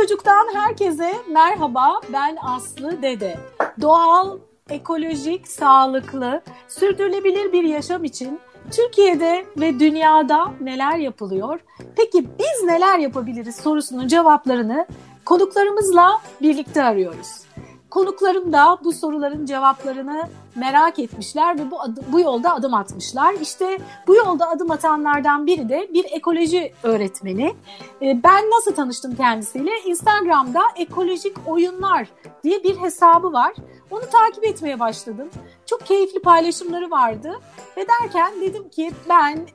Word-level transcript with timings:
Çocuk'tan 0.00 0.48
herkese 0.54 1.14
merhaba. 1.28 2.00
Ben 2.12 2.36
Aslı 2.42 3.02
Dede. 3.02 3.38
Doğal, 3.80 4.38
ekolojik, 4.70 5.48
sağlıklı, 5.48 6.42
sürdürülebilir 6.68 7.52
bir 7.52 7.64
yaşam 7.64 8.04
için 8.04 8.40
Türkiye'de 8.70 9.46
ve 9.56 9.80
dünyada 9.80 10.52
neler 10.60 10.96
yapılıyor? 10.96 11.60
Peki 11.96 12.28
biz 12.38 12.62
neler 12.64 12.98
yapabiliriz 12.98 13.56
sorusunun 13.56 14.08
cevaplarını 14.08 14.86
konuklarımızla 15.24 16.20
birlikte 16.42 16.82
arıyoruz. 16.82 17.49
Konuklarım 17.90 18.52
da 18.52 18.78
bu 18.84 18.92
soruların 18.92 19.46
cevaplarını 19.46 20.28
merak 20.54 20.98
etmişler 20.98 21.58
ve 21.58 21.70
bu 21.70 21.78
bu 22.12 22.20
yolda 22.20 22.54
adım 22.54 22.74
atmışlar. 22.74 23.34
İşte 23.34 23.78
bu 24.06 24.14
yolda 24.14 24.48
adım 24.48 24.70
atanlardan 24.70 25.46
biri 25.46 25.68
de 25.68 25.88
bir 25.94 26.04
ekoloji 26.04 26.72
öğretmeni. 26.82 27.54
Ee, 28.02 28.20
ben 28.24 28.50
nasıl 28.50 28.74
tanıştım 28.74 29.16
kendisiyle? 29.16 29.70
Instagram'da 29.86 30.62
ekolojik 30.76 31.36
oyunlar 31.46 32.08
diye 32.44 32.64
bir 32.64 32.76
hesabı 32.76 33.32
var. 33.32 33.54
Onu 33.90 34.02
takip 34.12 34.44
etmeye 34.44 34.80
başladım. 34.80 35.30
Çok 35.66 35.86
keyifli 35.86 36.22
paylaşımları 36.22 36.90
vardı 36.90 37.40
ve 37.76 37.86
derken 37.88 38.40
dedim 38.40 38.68
ki 38.68 38.92
ben 39.08 39.46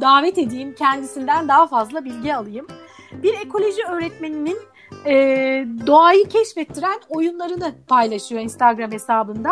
davet 0.00 0.38
edeyim 0.38 0.74
kendisinden 0.78 1.48
daha 1.48 1.66
fazla 1.66 2.04
bilgi 2.04 2.34
alayım. 2.34 2.66
Bir 3.12 3.34
ekoloji 3.34 3.82
öğretmeninin 3.90 4.58
e, 5.06 5.14
doğayı 5.86 6.28
keşfettiren 6.28 7.00
oyunlarını 7.08 7.74
paylaşıyor 7.88 8.42
Instagram 8.42 8.92
hesabında. 8.92 9.50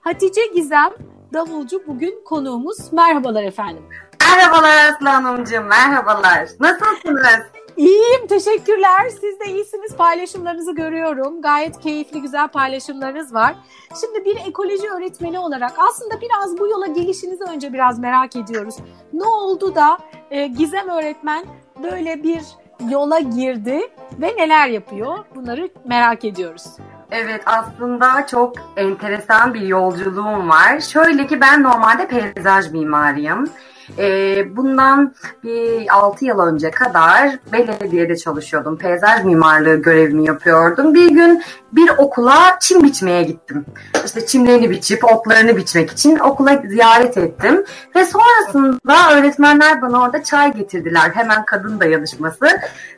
Hatice 0.00 0.40
Gizem 0.54 0.90
Davulcu 1.32 1.82
bugün 1.86 2.24
konuğumuz. 2.24 2.92
Merhabalar 2.92 3.42
efendim. 3.42 3.82
Merhabalar 4.20 4.92
Aslı 4.92 5.08
Hanımcığım, 5.08 5.64
merhabalar. 5.64 6.48
Nasılsınız? 6.60 7.42
İyiyim, 7.76 8.26
teşekkürler. 8.28 9.08
Siz 9.20 9.40
de 9.40 9.44
iyisiniz. 9.46 9.96
Paylaşımlarınızı 9.96 10.74
görüyorum. 10.74 11.42
Gayet 11.42 11.80
keyifli, 11.80 12.22
güzel 12.22 12.48
paylaşımlarınız 12.48 13.34
var. 13.34 13.54
Şimdi 14.00 14.24
bir 14.24 14.36
ekoloji 14.48 14.90
öğretmeni 14.90 15.38
olarak 15.38 15.72
aslında 15.78 16.20
biraz 16.20 16.58
bu 16.58 16.68
yola 16.68 16.86
gelişinizi 16.86 17.44
önce 17.44 17.72
biraz 17.72 17.98
merak 17.98 18.36
ediyoruz. 18.36 18.74
Ne 19.12 19.24
oldu 19.24 19.74
da 19.74 19.98
e, 20.30 20.46
Gizem 20.46 20.88
öğretmen 20.88 21.44
böyle 21.82 22.22
bir 22.22 22.42
yola 22.90 23.20
girdi 23.20 23.80
ve 24.18 24.34
neler 24.36 24.68
yapıyor? 24.68 25.18
Bunları 25.34 25.68
merak 25.84 26.24
ediyoruz. 26.24 26.66
Evet 27.10 27.42
aslında 27.46 28.26
çok 28.26 28.52
enteresan 28.76 29.54
bir 29.54 29.60
yolculuğum 29.60 30.48
var. 30.48 30.80
Şöyle 30.80 31.26
ki 31.26 31.40
ben 31.40 31.62
normalde 31.62 32.08
peyzaj 32.08 32.70
mimarıyım. 32.70 33.50
E, 33.98 34.56
bundan 34.56 35.14
bir 35.44 35.86
6 35.94 36.24
yıl 36.24 36.38
önce 36.38 36.70
kadar 36.70 37.38
belediyede 37.52 38.16
çalışıyordum. 38.16 38.78
Peyzaj 38.78 39.24
mimarlığı 39.24 39.76
görevimi 39.76 40.26
yapıyordum. 40.26 40.94
Bir 40.94 41.10
gün 41.10 41.42
bir 41.72 41.90
okula 41.98 42.58
çim 42.60 42.82
biçmeye 42.82 43.22
gittim. 43.22 43.64
İşte 44.04 44.26
çimlerini 44.26 44.70
biçip 44.70 45.04
otlarını 45.04 45.56
biçmek 45.56 45.90
için 45.90 46.18
okula 46.18 46.62
ziyaret 46.68 47.16
ettim. 47.16 47.64
Ve 47.96 48.04
sonrasında 48.04 49.12
öğretmenler 49.12 49.82
bana 49.82 50.02
orada 50.02 50.22
çay 50.22 50.52
getirdiler. 50.52 51.10
Hemen 51.14 51.44
kadın 51.44 51.80
dayanışması. 51.80 52.46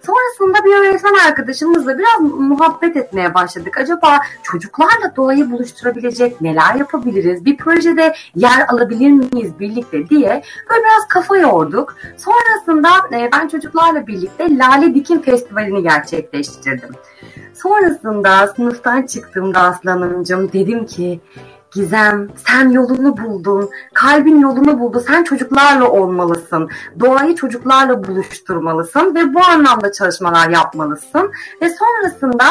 Sonrasında 0.06 0.64
bir 0.64 0.74
öğretmen 0.74 1.14
arkadaşımızla 1.28 1.98
biraz 1.98 2.20
muhabbet 2.20 2.96
etmeye 2.96 3.34
başladık. 3.34 3.78
Acaba 3.78 4.18
çocuklarla 4.42 5.16
doğayı 5.16 5.50
buluşturabilecek 5.50 6.40
neler 6.40 6.74
yapabiliriz? 6.74 7.44
Bir 7.44 7.56
projede 7.56 8.14
yer 8.34 8.66
alabilir 8.68 9.10
miyiz 9.10 9.58
birlikte 9.60 10.08
diye 10.08 10.42
böyle 10.70 10.77
biraz 10.78 11.08
kafa 11.08 11.36
yorduk. 11.36 11.96
Sonrasında 12.16 12.88
e, 13.12 13.30
ben 13.32 13.48
çocuklarla 13.48 14.06
birlikte 14.06 14.58
Lale 14.58 14.94
Dikim 14.94 15.22
Festivali'ni 15.22 15.82
gerçekleştirdim. 15.82 16.90
Sonrasında 17.54 18.46
sınıftan 18.46 19.02
çıktığımda 19.02 19.60
Aslanımcığım 19.60 20.52
dedim 20.52 20.86
ki 20.86 21.20
Gizem 21.74 22.28
sen 22.46 22.70
yolunu 22.70 23.16
buldun. 23.16 23.70
Kalbin 23.94 24.40
yolunu 24.40 24.80
buldu. 24.80 25.04
Sen 25.06 25.24
çocuklarla 25.24 25.88
olmalısın. 25.88 26.70
Doğayı 27.00 27.34
çocuklarla 27.34 28.04
buluşturmalısın 28.04 29.14
ve 29.14 29.34
bu 29.34 29.44
anlamda 29.44 29.92
çalışmalar 29.92 30.48
yapmalısın. 30.50 31.32
Ve 31.62 31.68
sonrasında 31.70 32.44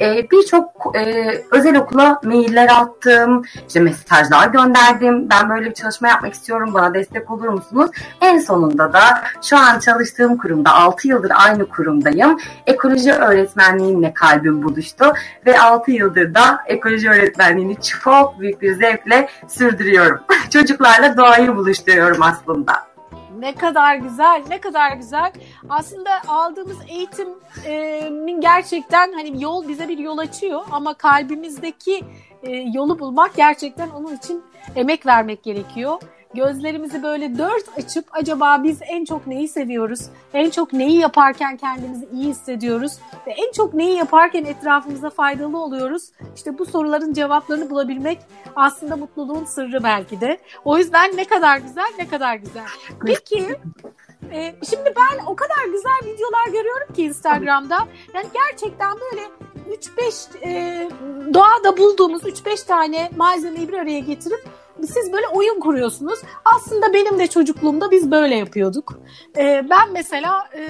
e, 0.00 0.30
birçok 0.30 0.96
e, 0.96 1.34
özel 1.50 1.76
okula 1.76 2.20
mailler 2.24 2.68
attım. 2.80 3.42
işte 3.68 3.80
mesajlar 3.80 4.48
gönderdim. 4.48 5.30
Ben 5.30 5.50
böyle 5.50 5.70
bir 5.70 5.74
çalışma 5.74 6.08
yapmak 6.08 6.34
istiyorum. 6.34 6.70
Bana 6.74 6.94
destek 6.94 7.30
olur 7.30 7.48
musunuz? 7.48 7.90
En 8.20 8.38
sonunda 8.38 8.92
da 8.92 9.02
şu 9.42 9.56
an 9.58 9.78
çalıştığım 9.78 10.36
kurumda 10.36 10.74
6 10.74 11.08
yıldır 11.08 11.32
aynı 11.34 11.68
kurumdayım. 11.68 12.38
Ekoloji 12.66 13.12
öğretmenliğimle 13.12 14.14
kalbim 14.14 14.62
buluştu 14.62 15.04
ve 15.46 15.60
6 15.60 15.90
yıldır 15.90 16.34
da 16.34 16.60
ekoloji 16.66 17.10
öğretmenliğini 17.10 17.76
çok 17.80 18.40
büyük 18.40 18.62
bir 18.62 18.63
zevkle 18.72 19.28
sürdürüyorum. 19.48 20.20
Çocuklarla 20.50 21.16
doğayı 21.16 21.56
buluşturuyorum 21.56 22.22
aslında. 22.22 22.72
Ne 23.38 23.54
kadar 23.54 23.96
güzel, 23.96 24.42
ne 24.48 24.60
kadar 24.60 24.92
güzel. 24.92 25.32
Aslında 25.68 26.10
aldığımız 26.28 26.76
eğitimin 26.88 28.40
gerçekten 28.40 29.12
hani 29.12 29.42
yol 29.42 29.68
bize 29.68 29.88
bir 29.88 29.98
yol 29.98 30.18
açıyor 30.18 30.60
ama 30.70 30.94
kalbimizdeki 30.94 32.04
yolu 32.72 32.98
bulmak 32.98 33.34
gerçekten 33.34 33.90
onun 33.90 34.16
için 34.16 34.44
emek 34.76 35.06
vermek 35.06 35.42
gerekiyor 35.42 36.00
gözlerimizi 36.34 37.02
böyle 37.02 37.38
dört 37.38 37.78
açıp 37.78 38.04
acaba 38.12 38.62
biz 38.62 38.78
en 38.82 39.04
çok 39.04 39.26
neyi 39.26 39.48
seviyoruz? 39.48 40.00
En 40.34 40.50
çok 40.50 40.72
neyi 40.72 40.98
yaparken 40.98 41.56
kendimizi 41.56 42.08
iyi 42.12 42.28
hissediyoruz? 42.28 42.92
Ve 43.26 43.30
en 43.30 43.52
çok 43.52 43.74
neyi 43.74 43.96
yaparken 43.96 44.44
etrafımıza 44.44 45.10
faydalı 45.10 45.58
oluyoruz? 45.58 46.10
İşte 46.36 46.58
bu 46.58 46.66
soruların 46.66 47.12
cevaplarını 47.12 47.70
bulabilmek 47.70 48.18
aslında 48.56 48.96
mutluluğun 48.96 49.44
sırrı 49.44 49.84
belki 49.84 50.20
de. 50.20 50.38
O 50.64 50.78
yüzden 50.78 51.16
ne 51.16 51.24
kadar 51.24 51.58
güzel, 51.58 51.92
ne 51.98 52.08
kadar 52.08 52.36
güzel. 52.36 52.66
Peki 53.06 53.58
e, 54.32 54.54
şimdi 54.70 54.94
ben 54.96 55.24
o 55.26 55.36
kadar 55.36 55.64
güzel 55.72 56.14
videolar 56.14 56.46
görüyorum 56.52 56.94
ki 56.94 57.02
Instagram'da. 57.02 57.78
Yani 58.14 58.26
gerçekten 58.34 58.90
böyle 59.00 59.22
3-5 59.70 60.46
e, 60.46 60.88
doğada 61.34 61.76
bulduğumuz 61.76 62.22
3-5 62.22 62.66
tane 62.66 63.10
malzemeyi 63.16 63.68
bir 63.68 63.78
araya 63.78 63.98
getirip 63.98 64.44
siz 64.80 65.12
böyle 65.12 65.28
oyun 65.28 65.60
kuruyorsunuz. 65.60 66.18
Aslında 66.56 66.92
benim 66.92 67.18
de 67.18 67.26
çocukluğumda 67.26 67.90
biz 67.90 68.10
böyle 68.10 68.34
yapıyorduk. 68.36 68.98
Ee, 69.36 69.66
ben 69.70 69.92
mesela 69.92 70.48
e, 70.56 70.68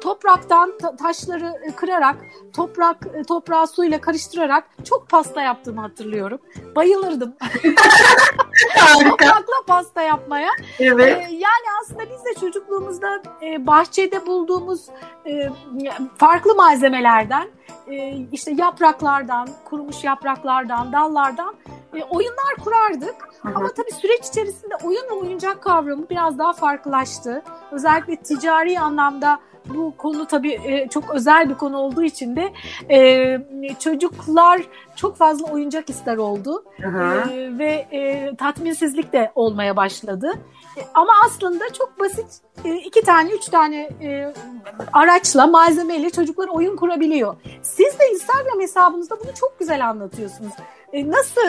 topraktan 0.00 0.78
ta- 0.78 0.96
taşları 0.96 1.52
kırarak, 1.76 2.16
toprak 2.56 2.96
e, 3.14 3.22
toprağı 3.22 3.66
suyla 3.66 4.00
karıştırarak 4.00 4.64
çok 4.84 5.08
pasta 5.08 5.42
yaptığımı 5.42 5.80
hatırlıyorum. 5.80 6.38
Bayılırdım. 6.76 7.34
Toprakla 9.02 9.54
pasta 9.66 10.02
yapmaya. 10.02 10.50
Evet. 10.78 11.18
Ee, 11.18 11.34
yani 11.34 11.66
aslında 11.82 12.02
biz 12.02 12.24
de 12.24 12.40
çocukluğumuzda 12.40 13.22
e, 13.42 13.66
bahçede 13.66 14.26
bulduğumuz 14.26 14.86
e, 15.26 15.50
farklı 16.16 16.54
malzemelerden 16.54 17.48
e, 17.86 18.16
işte 18.32 18.52
yapraklardan, 18.58 19.48
kurumuş 19.64 20.04
yapraklardan, 20.04 20.92
dallardan 20.92 21.54
e, 21.94 22.04
oyunlar 22.04 22.54
kurardık. 22.64 23.14
Hı-hı. 23.42 23.52
Ama 23.54 23.68
tabii 23.68 23.92
süreç 23.92 24.26
içerisinde 24.26 24.74
oyun 24.84 25.02
ve 25.10 25.12
oyuncak 25.12 25.62
kavramı 25.62 26.08
biraz 26.10 26.38
daha 26.38 26.52
farklılaştı. 26.52 27.42
Özellikle 27.72 28.16
ticari 28.16 28.80
anlamda 28.80 29.40
bu 29.68 29.94
konu 29.96 30.26
tabii 30.26 30.60
e, 30.64 30.88
çok 30.88 31.14
özel 31.14 31.50
bir 31.50 31.54
konu 31.54 31.76
olduğu 31.76 32.02
için 32.02 32.36
de 32.36 32.52
e, 32.90 33.38
çocuklar 33.78 34.62
çok 34.96 35.16
fazla 35.16 35.52
oyuncak 35.52 35.90
ister 35.90 36.16
oldu 36.16 36.64
e, 36.78 37.58
ve 37.58 37.86
e, 37.92 38.32
tatminsizlik 38.36 39.12
de 39.12 39.32
olmaya 39.34 39.76
başladı. 39.76 40.32
Ama 40.94 41.12
aslında 41.26 41.72
çok 41.72 42.00
basit 42.00 42.26
e, 42.64 42.74
iki 42.74 43.02
tane, 43.02 43.30
üç 43.30 43.44
tane 43.44 43.76
e, 43.80 44.34
araçla, 44.92 45.46
malzemeyle 45.46 46.10
çocuklar 46.10 46.48
oyun 46.48 46.76
kurabiliyor. 46.76 47.36
Siz 47.62 47.98
de 47.98 48.10
Instagram 48.12 48.60
hesabınızda 48.60 49.20
bunu 49.20 49.34
çok 49.40 49.58
güzel 49.58 49.88
anlatıyorsunuz. 49.88 50.52
E, 50.92 51.10
nasıl 51.10 51.40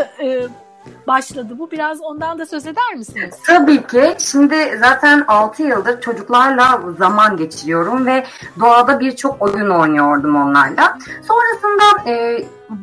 başladı 1.07 1.53
bu? 1.59 1.71
Biraz 1.71 2.01
ondan 2.01 2.39
da 2.39 2.45
söz 2.45 2.67
eder 2.67 2.95
misiniz? 2.97 3.35
Tabii 3.47 3.87
ki. 3.87 4.15
Şimdi 4.19 4.77
zaten 4.79 5.25
6 5.27 5.63
yıldır 5.63 6.01
çocuklarla 6.01 6.81
zaman 6.97 7.37
geçiriyorum 7.37 8.05
ve 8.05 8.25
doğada 8.59 8.99
birçok 8.99 9.41
oyun 9.41 9.69
oynuyordum 9.69 10.35
onlarla. 10.35 10.97
Sonrasında 11.27 12.09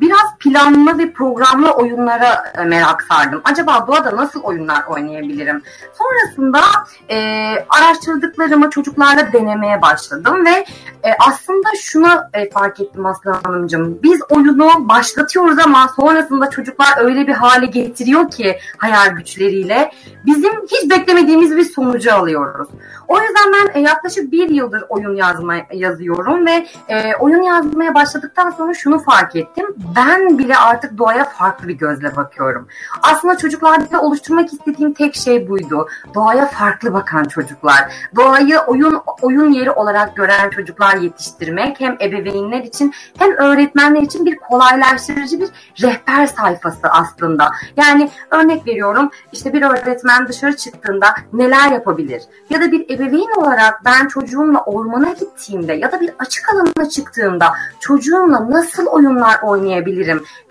biraz 0.01 0.39
planlı 0.39 0.99
ve 0.99 1.13
programlı 1.13 1.71
oyunlara 1.71 2.53
e, 2.59 2.65
merak 2.65 3.03
sardım. 3.03 3.41
Acaba 3.45 3.87
doğada 3.87 4.17
nasıl 4.17 4.41
oyunlar 4.41 4.85
oynayabilirim? 4.89 5.63
Sonrasında 5.99 6.61
e, 7.11 7.17
araştırdıklarımı 7.69 8.71
çocuklarla 8.71 9.33
denemeye 9.33 9.83
başladım 9.83 10.47
ve 10.47 10.67
e, 11.05 11.11
aslında 11.19 11.69
şunu 11.81 12.09
e, 12.35 12.51
fark 12.51 12.81
ettim 12.81 13.07
Aslı 13.07 13.31
Hanımcığım. 13.31 14.03
Biz 14.03 14.21
oyunu 14.31 14.89
başlatıyoruz 14.89 15.59
ama 15.59 15.89
sonrasında 15.97 16.51
çocuklar 16.51 17.05
öyle 17.05 17.27
bir 17.27 17.33
hale 17.33 17.67
getiriyor 17.67 18.31
ki 18.31 18.59
hayal 18.77 19.09
güçleriyle 19.09 19.93
bizim 20.27 20.53
hiç 20.53 20.91
beklemediğimiz 20.91 21.57
bir 21.57 21.65
sonucu 21.65 22.15
alıyoruz. 22.15 22.69
O 23.09 23.21
yüzden 23.21 23.53
ben 23.53 23.81
e, 23.81 23.83
yaklaşık 23.83 24.33
bir 24.33 24.49
yıldır 24.49 24.85
oyun 24.89 25.17
yazma 25.17 25.55
yazıyorum 25.73 26.47
ve 26.47 26.67
e, 26.89 27.15
oyun 27.15 27.43
yazmaya 27.43 27.95
başladıktan 27.95 28.51
sonra 28.51 28.75
şunu 28.75 28.99
fark 28.99 29.37
ettim. 29.37 29.67
Ben 29.81 30.39
bile 30.39 30.57
artık 30.57 30.99
doğaya 30.99 31.25
farklı 31.25 31.69
bir 31.69 31.75
gözle 31.75 32.17
bakıyorum. 32.17 32.69
Aslında 33.03 33.39
çocuklarda 33.39 34.01
oluşturmak 34.01 34.53
istediğim 34.53 34.93
tek 34.93 35.15
şey 35.15 35.49
buydu. 35.49 35.89
Doğaya 36.15 36.47
farklı 36.47 36.93
bakan 36.93 37.25
çocuklar. 37.25 37.93
Doğayı 38.17 38.59
oyun 38.59 39.03
oyun 39.23 39.53
yeri 39.53 39.71
olarak 39.71 40.17
gören 40.17 40.51
çocuklar 40.51 40.97
yetiştirmek 40.97 41.81
hem 41.81 41.97
ebeveynler 42.01 42.61
için 42.61 42.95
hem 43.19 43.33
öğretmenler 43.33 44.03
için 44.03 44.27
bir 44.27 44.37
kolaylaştırıcı 44.37 45.41
bir 45.41 45.49
rehber 45.83 46.27
sayfası 46.27 46.89
aslında. 46.91 47.51
Yani 47.77 48.11
örnek 48.31 48.67
veriyorum 48.67 49.11
işte 49.33 49.53
bir 49.53 49.63
öğretmen 49.63 50.29
dışarı 50.29 50.57
çıktığında 50.57 51.15
neler 51.33 51.73
yapabilir? 51.73 52.23
Ya 52.51 52.61
da 52.61 52.73
bir 52.73 52.91
ebeveyn 52.95 53.41
olarak 53.41 53.85
ben 53.85 54.09
çocuğumla 54.09 54.61
ormana 54.61 55.13
gittiğimde 55.13 55.73
ya 55.73 55.93
da 55.93 56.01
bir 56.01 56.11
açık 56.19 56.55
alana 56.55 56.89
çıktığımda 56.89 57.53
çocuğumla 57.81 58.51
nasıl 58.51 58.87
oyunlar 58.87 59.43
oynayabilirim? 59.43 59.70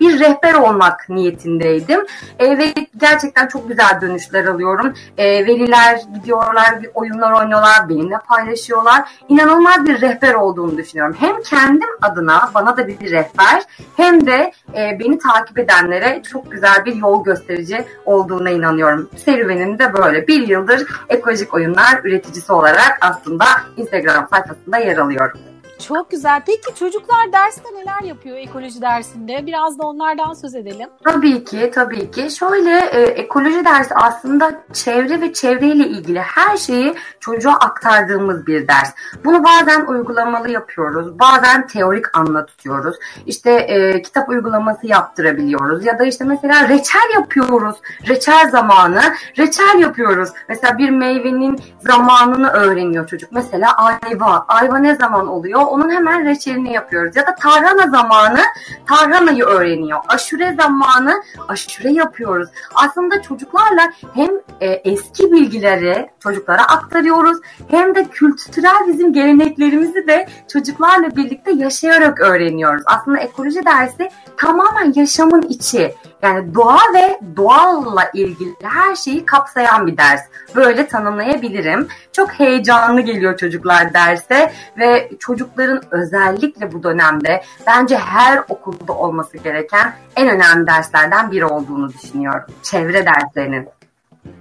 Bir 0.00 0.20
rehber 0.20 0.54
olmak 0.54 1.08
niyetindeydim. 1.08 2.06
E, 2.38 2.58
ve 2.58 2.74
gerçekten 2.96 3.46
çok 3.46 3.68
güzel 3.68 4.00
dönüşler 4.00 4.44
alıyorum. 4.44 4.94
E, 5.18 5.46
veliler 5.46 6.00
gidiyorlar, 6.14 6.82
bir 6.82 6.90
oyunlar 6.94 7.32
oynuyorlar, 7.32 7.88
benimle 7.88 8.18
paylaşıyorlar. 8.28 9.08
İnanılmaz 9.28 9.86
bir 9.86 10.00
rehber 10.00 10.34
olduğunu 10.34 10.76
düşünüyorum. 10.76 11.16
Hem 11.20 11.42
kendim 11.42 11.88
adına 12.02 12.50
bana 12.54 12.76
da 12.76 12.88
bir 12.88 13.10
rehber 13.10 13.62
hem 13.96 14.26
de 14.26 14.52
e, 14.74 14.98
beni 15.00 15.18
takip 15.18 15.58
edenlere 15.58 16.22
çok 16.22 16.52
güzel 16.52 16.84
bir 16.84 16.94
yol 16.94 17.24
gösterici 17.24 17.84
olduğuna 18.04 18.50
inanıyorum. 18.50 19.10
Serüvenim 19.24 19.78
de 19.78 19.94
böyle. 19.94 20.28
Bir 20.28 20.48
yıldır 20.48 20.86
ekolojik 21.08 21.54
oyunlar 21.54 22.00
üreticisi 22.04 22.52
olarak 22.52 22.98
aslında 23.00 23.44
Instagram 23.76 24.28
sayfasında 24.30 24.78
yer 24.78 24.96
alıyorum. 24.96 25.49
Çok 25.88 26.10
güzel. 26.10 26.42
Peki 26.46 26.74
çocuklar 26.74 27.32
derste 27.32 27.68
neler 27.74 28.02
yapıyor 28.02 28.36
ekoloji 28.36 28.82
dersinde? 28.82 29.46
Biraz 29.46 29.78
da 29.78 29.86
onlardan 29.86 30.34
söz 30.34 30.54
edelim. 30.54 30.88
Tabii 31.04 31.44
ki, 31.44 31.70
tabii 31.74 32.10
ki. 32.10 32.30
Şöyle 32.30 32.78
e, 32.78 33.00
ekoloji 33.02 33.64
dersi 33.64 33.94
aslında 33.94 34.62
çevre 34.72 35.20
ve 35.20 35.32
çevreyle 35.32 35.86
ilgili 35.86 36.20
her 36.20 36.56
şeyi 36.56 36.94
çocuğa 37.20 37.52
aktardığımız 37.52 38.46
bir 38.46 38.68
ders. 38.68 38.94
Bunu 39.24 39.44
bazen 39.44 39.86
uygulamalı 39.86 40.50
yapıyoruz, 40.50 41.18
bazen 41.18 41.66
teorik 41.66 42.18
anlatıyoruz. 42.18 42.96
İşte 43.26 43.50
e, 43.50 44.02
kitap 44.02 44.28
uygulaması 44.28 44.86
yaptırabiliyoruz 44.86 45.84
ya 45.84 45.98
da 45.98 46.04
işte 46.04 46.24
mesela 46.24 46.68
reçel 46.68 47.10
yapıyoruz. 47.14 47.76
Reçel 48.08 48.50
zamanı, 48.50 49.02
reçel 49.38 49.78
yapıyoruz. 49.78 50.28
Mesela 50.48 50.78
bir 50.78 50.90
meyvenin 50.90 51.60
zamanını 51.80 52.50
öğreniyor 52.50 53.06
çocuk. 53.06 53.32
Mesela 53.32 53.76
ayva. 53.76 54.44
Ayva 54.48 54.78
ne 54.78 54.96
zaman 54.96 55.28
oluyor? 55.28 55.60
Onun 55.70 55.90
hemen 55.90 56.24
reçelini 56.24 56.72
yapıyoruz. 56.72 57.16
Ya 57.16 57.26
da 57.26 57.34
tarhana 57.34 57.86
zamanı 57.90 58.40
tarhanayı 58.88 59.44
öğreniyor. 59.44 60.00
Aşure 60.08 60.54
zamanı 60.60 61.22
aşure 61.48 61.92
yapıyoruz. 61.92 62.48
Aslında 62.74 63.22
çocuklarla 63.22 63.92
hem 64.14 64.30
e, 64.60 64.68
eski 64.68 65.32
bilgileri 65.32 66.10
çocuklara 66.20 66.62
aktarıyoruz 66.62 67.38
hem 67.68 67.94
de 67.94 68.04
kültürel 68.04 68.88
bizim 68.88 69.12
geleneklerimizi 69.12 70.08
de 70.08 70.28
çocuklarla 70.52 71.16
birlikte 71.16 71.52
yaşayarak 71.52 72.20
öğreniyoruz. 72.20 72.82
Aslında 72.86 73.18
ekoloji 73.18 73.64
dersi 73.64 74.10
tamamen 74.36 74.92
yaşamın 74.96 75.42
içi. 75.42 75.94
Yani 76.22 76.54
doğa 76.54 76.78
ve 76.94 77.20
doğalla 77.36 78.10
ilgili 78.14 78.54
her 78.62 78.94
şeyi 78.96 79.26
kapsayan 79.26 79.86
bir 79.86 79.96
ders. 79.96 80.20
Böyle 80.54 80.86
tanımlayabilirim. 80.86 81.88
Çok 82.12 82.30
heyecanlı 82.30 83.00
geliyor 83.00 83.36
çocuklar 83.36 83.94
derse 83.94 84.52
ve 84.78 85.10
çocukların 85.18 85.59
özellikle 85.90 86.72
bu 86.72 86.82
dönemde 86.82 87.42
bence 87.66 87.98
her 87.98 88.44
okulda 88.48 88.92
olması 88.92 89.38
gereken 89.38 89.94
en 90.16 90.28
önemli 90.28 90.66
derslerden 90.66 91.30
biri 91.30 91.44
olduğunu 91.44 91.92
düşünüyorum. 91.92 92.44
Çevre 92.62 93.06
derslerinin. 93.06 93.68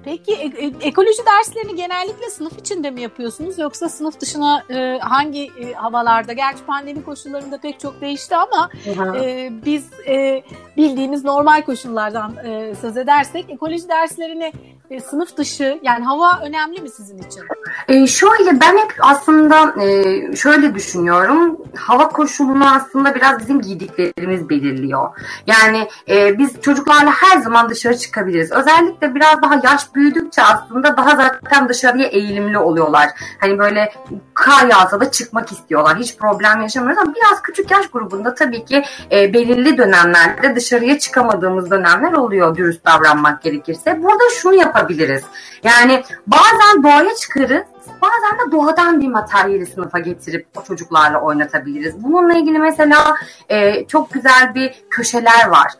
Peki 0.05 0.33
e- 0.33 0.65
e- 0.65 0.87
ekoloji 0.87 1.25
derslerini 1.25 1.75
genellikle 1.75 2.29
sınıf 2.29 2.59
içinde 2.59 2.91
mi 2.91 3.01
yapıyorsunuz 3.01 3.59
yoksa 3.59 3.89
sınıf 3.89 4.19
dışına 4.19 4.63
e, 4.69 4.99
hangi 5.01 5.43
e, 5.45 5.73
havalarda? 5.73 6.33
Gerçi 6.33 6.65
pandemi 6.65 7.03
koşullarında 7.05 7.57
pek 7.57 7.79
çok 7.79 8.01
değişti 8.01 8.35
ama 8.35 8.69
e, 9.15 9.49
biz 9.65 9.89
e, 10.07 10.43
bildiğimiz 10.77 11.23
normal 11.23 11.61
koşullardan 11.61 12.35
e, 12.45 12.75
söz 12.81 12.97
edersek 12.97 13.49
ekoloji 13.49 13.89
derslerini 13.89 14.53
e, 14.89 14.99
sınıf 14.99 15.37
dışı 15.37 15.79
yani 15.83 16.05
hava 16.05 16.39
önemli 16.43 16.81
mi 16.81 16.89
sizin 16.89 17.17
için? 17.17 17.43
E, 17.87 18.07
şöyle 18.07 18.61
ben 18.61 18.77
hep 18.77 18.93
aslında 18.99 19.83
e, 19.83 20.35
şöyle 20.35 20.75
düşünüyorum. 20.75 21.57
Hava 21.75 22.09
koşulunu 22.09 22.75
aslında 22.75 23.15
biraz 23.15 23.39
bizim 23.39 23.61
giydiklerimiz 23.61 24.49
belirliyor. 24.49 25.09
Yani 25.47 25.87
e, 26.09 26.37
biz 26.37 26.61
çocuklarla 26.61 27.11
her 27.11 27.41
zaman 27.41 27.69
dışarı 27.69 27.97
çıkabiliriz. 27.97 28.51
Özellikle 28.51 29.15
biraz 29.15 29.41
daha 29.41 29.55
yaş 29.71 29.95
büyüdükçe 29.95 30.43
aslında 30.43 30.97
daha 30.97 31.15
zaten 31.15 31.69
dışarıya 31.69 32.07
eğilimli 32.07 32.57
oluyorlar. 32.57 33.09
Hani 33.39 33.59
böyle 33.59 33.93
kar 34.33 34.67
yağsa 34.67 34.99
da 34.99 35.11
çıkmak 35.11 35.51
istiyorlar. 35.51 35.97
Hiç 35.97 36.17
problem 36.17 36.61
yaşamıyoruz 36.61 37.03
ama 37.03 37.13
biraz 37.15 37.41
küçük 37.41 37.71
yaş 37.71 37.87
grubunda 37.87 38.35
tabii 38.35 38.65
ki 38.65 38.83
e, 39.11 39.33
belirli 39.33 39.77
dönemlerde 39.77 40.55
dışarıya 40.55 40.99
çıkamadığımız 40.99 41.71
dönemler 41.71 42.11
oluyor 42.11 42.55
dürüst 42.55 42.85
davranmak 42.85 43.41
gerekirse. 43.41 44.03
Burada 44.03 44.23
şunu 44.41 44.53
yapabiliriz. 44.53 45.23
Yani 45.63 46.03
bazen 46.27 46.83
doğaya 46.83 47.15
çıkarız 47.15 47.63
bazen 48.01 48.47
de 48.47 48.51
doğadan 48.51 49.01
bir 49.01 49.07
materyali 49.07 49.65
sınıfa 49.65 49.99
getirip 49.99 50.47
o 50.57 50.63
çocuklarla 50.63 51.21
oynatabiliriz. 51.21 52.03
Bununla 52.03 52.33
ilgili 52.33 52.59
mesela 52.59 53.15
e, 53.49 53.87
çok 53.87 54.13
güzel 54.13 54.55
bir 54.55 54.83
köşeler 54.89 55.47
var. 55.47 55.71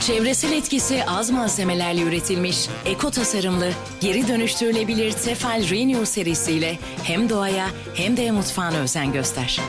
Çevresel 0.00 0.52
etkisi 0.52 1.04
az 1.04 1.30
malzemelerle 1.30 2.02
üretilmiş, 2.02 2.68
eko 2.86 3.10
tasarımlı, 3.10 3.70
geri 4.00 4.28
dönüştürülebilir 4.28 5.12
Tefal 5.12 5.70
Renew 5.70 6.06
serisiyle 6.06 6.78
hem 7.02 7.28
doğaya 7.28 7.66
hem 7.94 8.16
de 8.16 8.30
mutfağına 8.30 8.76
özen 8.76 9.12
göster 9.12 9.60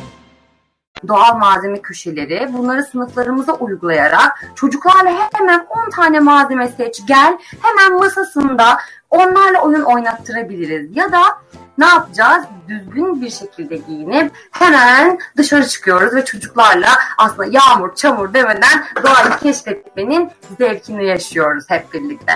doğal 1.08 1.36
malzeme 1.38 1.82
köşeleri 1.82 2.50
bunları 2.54 2.84
sınıflarımıza 2.84 3.54
uygulayarak 3.54 4.46
çocuklarla 4.56 5.30
hemen 5.34 5.68
10 5.88 5.90
tane 5.90 6.20
malzeme 6.20 6.68
seç 6.68 7.02
gel 7.08 7.38
hemen 7.62 8.00
masasında 8.00 8.78
onlarla 9.10 9.62
oyun 9.62 9.82
oynattırabiliriz 9.82 10.98
ya 10.98 11.12
da 11.12 11.22
ne 11.78 11.86
yapacağız? 11.86 12.46
Düzgün 12.68 13.22
bir 13.22 13.30
şekilde 13.30 13.78
giyinip 13.78 14.32
hemen 14.52 15.20
dışarı 15.38 15.68
çıkıyoruz 15.68 16.16
ve 16.16 16.26
çocuklarla 16.26 16.90
aslında 17.18 17.46
yağmur, 17.52 17.96
çamur 17.96 18.34
demeden 18.34 18.86
doğayı 19.04 19.40
keşfetmenin 19.40 20.32
zevkini 20.58 21.06
yaşıyoruz 21.06 21.66
hep 21.68 21.94
birlikte. 21.94 22.34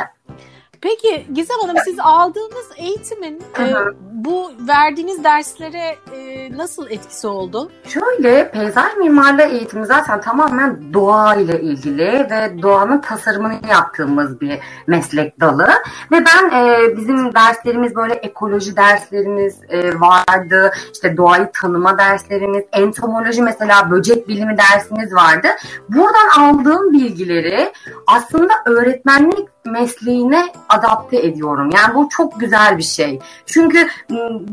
Peki 0.84 1.26
Gizem 1.34 1.58
Hanım 1.62 1.76
siz 1.86 1.96
aldığınız 2.00 2.68
eğitimin 2.78 3.42
e, 3.60 3.76
bu 4.12 4.52
verdiğiniz 4.68 5.24
derslere 5.24 5.96
e, 6.16 6.58
nasıl 6.58 6.90
etkisi 6.90 7.28
oldu? 7.28 7.72
Şöyle 7.88 8.52
peyzaj 8.52 8.96
mimarlığı 8.98 9.42
eğitimi 9.42 9.86
zaten 9.86 10.22
tamamen 10.22 10.94
doğa 10.94 11.36
ile 11.36 11.62
ilgili 11.62 12.28
ve 12.32 12.62
doğanın 12.62 13.02
tasarımını 13.02 13.60
yaptığımız 13.70 14.42
bir 14.42 14.60
meslek 14.88 15.40
dalı. 15.40 15.68
Ve 16.12 16.24
ben 16.26 16.50
e, 16.52 16.98
bizim 16.98 17.36
derslerimiz 17.36 17.96
böyle 17.96 18.14
ekoloji 18.14 18.78
derslerimiz 18.78 19.60
e, 19.70 20.00
vardı. 20.00 20.72
İşte 20.94 21.18
doğayı 21.18 21.50
tanıma 21.54 21.98
derslerimiz, 21.98 22.64
entomoloji 22.74 23.42
mesela 23.42 23.92
böcek 23.92 24.28
bilimi 24.28 24.58
dersimiz 24.58 25.14
vardı. 25.14 25.48
Buradan 25.90 26.40
aldığım 26.40 26.94
bilgileri 26.94 27.74
aslında 28.08 28.54
öğretmenlik 28.66 29.53
mesleğine 29.66 30.46
adapte 30.70 31.18
ediyorum. 31.18 31.70
Yani 31.74 31.96
bu 31.96 32.10
çok 32.10 32.40
güzel 32.40 32.78
bir 32.78 32.84
şey. 32.84 33.20
Çünkü 33.46 33.88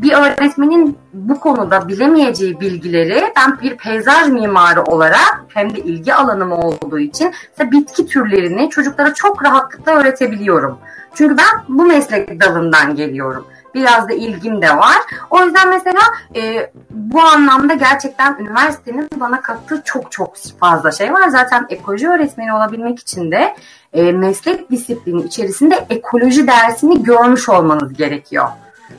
bir 0.01 0.13
öğretmenin 0.13 0.97
bu 1.13 1.39
konuda 1.39 1.87
bilemeyeceği 1.87 2.59
bilgileri 2.59 3.33
ben 3.35 3.59
bir 3.61 3.77
peyzaj 3.77 4.29
mimarı 4.29 4.83
olarak 4.83 5.45
hem 5.47 5.75
de 5.75 5.79
ilgi 5.79 6.13
alanım 6.13 6.51
olduğu 6.51 6.99
için 6.99 7.33
bitki 7.59 8.05
türlerini 8.05 8.69
çocuklara 8.69 9.13
çok 9.13 9.45
rahatlıkla 9.45 9.91
öğretebiliyorum. 9.91 10.77
Çünkü 11.13 11.37
ben 11.37 11.63
bu 11.77 11.85
meslek 11.85 12.41
dalından 12.41 12.95
geliyorum. 12.95 13.47
Biraz 13.75 14.09
da 14.09 14.13
ilgim 14.13 14.61
de 14.61 14.77
var. 14.77 14.97
O 15.29 15.43
yüzden 15.43 15.69
mesela 15.69 16.01
e, 16.35 16.71
bu 16.89 17.21
anlamda 17.21 17.73
gerçekten 17.73 18.37
üniversitenin 18.39 19.09
bana 19.15 19.41
kattığı 19.41 19.81
çok 19.85 20.11
çok 20.11 20.33
fazla 20.59 20.91
şey 20.91 21.13
var. 21.13 21.27
Zaten 21.27 21.65
ekoloji 21.69 22.09
öğretmeni 22.09 22.53
olabilmek 22.53 22.99
için 22.99 23.31
de 23.31 23.55
e, 23.93 24.11
meslek 24.11 24.71
disiplini 24.71 25.23
içerisinde 25.23 25.85
ekoloji 25.89 26.47
dersini 26.47 27.03
görmüş 27.03 27.49
olmanız 27.49 27.93
gerekiyor. 27.93 28.47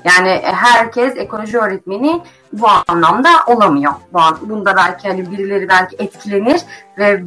Yani 0.05 0.41
herkes 0.43 1.17
ekoloji 1.17 1.59
öğretmeni 1.59 2.21
bu 2.53 2.67
anlamda 2.89 3.29
olamıyor. 3.47 3.93
Bu 4.13 4.21
an, 4.21 4.39
bunda 4.43 4.77
belki 4.77 5.09
hani 5.09 5.31
birileri 5.31 5.69
belki 5.69 5.97
etkilenir 5.99 6.61
ve 6.99 7.23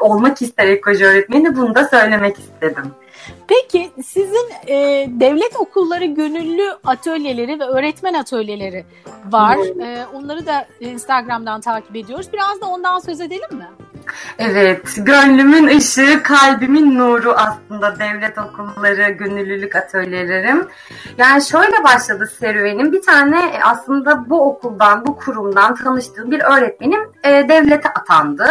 olmak 0.00 0.42
ister 0.42 0.66
ekoloji 0.66 1.04
öğretmeni 1.04 1.56
bunu 1.56 1.74
da 1.74 1.84
söylemek 1.84 2.38
istedim. 2.38 2.84
Peki 3.48 3.90
sizin 4.04 4.50
e, 4.66 5.06
devlet 5.20 5.56
okulları 5.56 6.04
gönüllü 6.04 6.72
atölyeleri 6.84 7.60
ve 7.60 7.64
öğretmen 7.64 8.14
atölyeleri 8.14 8.84
var. 9.30 9.56
E, 9.82 10.06
onları 10.14 10.46
da 10.46 10.66
Instagram'dan 10.80 11.60
takip 11.60 11.96
ediyoruz. 11.96 12.32
Biraz 12.32 12.60
da 12.60 12.66
ondan 12.66 12.98
söz 12.98 13.20
edelim 13.20 13.56
mi? 13.56 13.68
Evet, 14.38 14.82
gönlümün 14.96 15.78
ışığı, 15.78 16.22
kalbimin 16.22 16.98
nuru 16.98 17.32
aslında 17.32 17.98
devlet 17.98 18.38
okulları, 18.38 19.10
gönüllülük 19.10 19.76
atölyelerim. 19.76 20.68
Yani 21.18 21.44
şöyle 21.44 21.84
başladı 21.84 22.30
serüvenim. 22.40 22.92
Bir 22.92 23.02
tane 23.02 23.40
e, 23.40 23.60
aslında 23.62 24.30
bu 24.30 24.48
okuldan, 24.50 25.06
bu 25.06 25.16
kurumdan 25.16 25.74
tanıştığım 25.74 26.30
bir 26.30 26.40
öğretmenim 26.40 27.00
e, 27.24 27.48
devlete 27.48 27.88
atandı. 27.88 28.46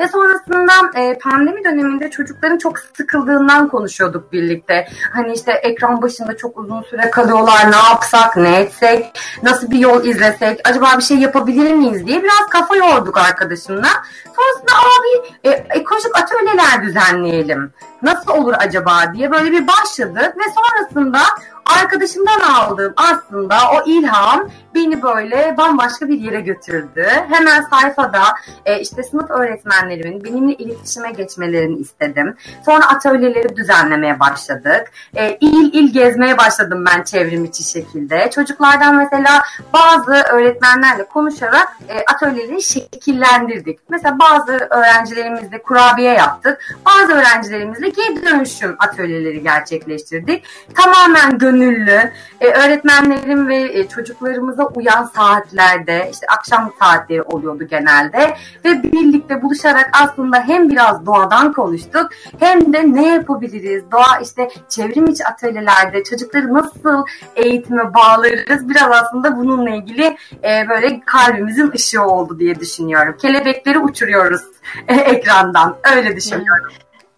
Ve 0.00 0.08
sonrasında 0.08 0.72
e, 0.94 1.18
pandemi 1.18 1.64
döneminde 1.64 2.10
çocukların 2.10 2.58
çok 2.58 2.78
sıkıldığından 2.78 3.68
konuşuyorduk 3.68 4.32
birlikte. 4.32 4.88
Hani 5.12 5.32
işte 5.32 5.52
ekran 5.52 6.02
başında 6.02 6.36
çok 6.36 6.58
uzun 6.58 6.82
süre 6.82 7.10
kalıyorlar, 7.10 7.70
ne 7.70 7.88
yapsak, 7.90 8.36
ne 8.36 8.60
etsek, 8.60 9.20
nasıl 9.42 9.70
bir 9.70 9.78
yol 9.78 10.04
izlesek, 10.04 10.60
acaba 10.68 10.86
bir 10.98 11.02
şey 11.02 11.18
yapabilir 11.18 11.72
miyiz 11.72 12.06
diye 12.06 12.22
biraz 12.22 12.48
kafa 12.50 12.76
yorduk 12.76 13.18
arkadaşımla. 13.18 13.88
Sonrasında 14.36 14.72
abi 14.98 15.34
e, 15.44 15.50
ekolojik 15.50 16.16
atölyeler 16.18 16.82
düzenleyelim. 16.82 17.72
Nasıl 18.02 18.32
olur 18.32 18.54
acaba 18.58 19.14
diye 19.14 19.32
böyle 19.32 19.52
bir 19.52 19.66
başladık 19.66 20.34
ve 20.36 20.42
sonrasında 20.54 21.20
arkadaşımdan 21.66 22.40
aldığım 22.40 22.94
aslında 22.96 23.56
o 23.74 23.90
ilham 23.90 24.48
beni 24.74 25.02
böyle 25.02 25.54
bambaşka 25.58 26.08
bir 26.08 26.20
yere 26.20 26.40
götürdü. 26.40 27.06
Hemen 27.28 27.62
sayfada 27.62 28.22
e, 28.66 28.80
işte 28.80 29.02
sınıf 29.02 29.30
öğretmenlerimin 29.30 30.24
benimle 30.24 30.54
iletişime 30.54 31.10
geçmelerini 31.10 31.76
istedim. 31.76 32.36
Sonra 32.66 32.88
atölyeleri 32.88 33.56
düzenlemeye 33.56 34.20
başladık. 34.20 34.92
E, 35.14 35.38
il 35.40 35.74
il 35.74 35.92
gezmeye 35.92 36.38
başladım 36.38 36.84
ben 36.86 37.02
çevrim 37.02 37.44
içi 37.44 37.62
şekilde. 37.62 38.30
Çocuklardan 38.30 38.96
mesela 38.96 39.42
bazı 39.72 40.12
öğretmenlerle 40.12 41.04
konuşarak 41.04 41.76
e, 41.88 42.14
atölyeleri 42.14 42.62
şekillendirdik. 42.62 43.78
Mesela 43.88 44.18
bazı 44.18 44.52
öğrencilerimizle 44.52 45.62
kurabiye 45.62 46.12
yaptık. 46.12 46.76
Bazı 46.86 47.12
öğrencilerimizle 47.12 47.88
geri 47.88 48.26
dönüşüm 48.26 48.76
atölyeleri 48.78 49.42
gerçekleştirdik. 49.42 50.44
Tamamen 50.74 51.40
gönüllü. 51.54 52.12
E, 52.40 52.48
öğretmenlerim 52.48 53.48
ve 53.48 53.78
e, 53.78 53.88
çocuklarımıza 53.88 54.64
uyan 54.64 55.04
saatlerde 55.04 56.08
işte 56.12 56.26
akşam 56.26 56.72
saatleri 56.78 57.22
oluyordu 57.22 57.64
genelde 57.64 58.36
ve 58.64 58.82
birlikte 58.82 59.42
buluşarak 59.42 59.90
aslında 60.02 60.40
hem 60.40 60.70
biraz 60.70 61.06
doğadan 61.06 61.52
konuştuk 61.52 62.10
hem 62.38 62.72
de 62.72 62.94
ne 62.94 63.08
yapabiliriz? 63.08 63.84
Doğa 63.92 64.18
işte 64.22 64.48
çevrim 64.68 65.06
içi 65.06 65.26
atölyelerde 65.26 66.04
çocukları 66.04 66.54
nasıl 66.54 67.04
eğitime 67.36 67.94
bağlarız? 67.94 68.68
Biraz 68.68 68.90
aslında 68.92 69.36
bununla 69.36 69.70
ilgili 69.70 70.16
e, 70.44 70.68
böyle 70.68 71.00
kalbimizin 71.00 71.72
ışığı 71.74 72.02
oldu 72.02 72.38
diye 72.38 72.60
düşünüyorum. 72.60 73.16
Kelebekleri 73.22 73.78
uçuruyoruz 73.78 74.42
e, 74.88 74.94
ekrandan. 74.94 75.76
Öyle 75.96 76.16
düşünüyorum. 76.16 76.72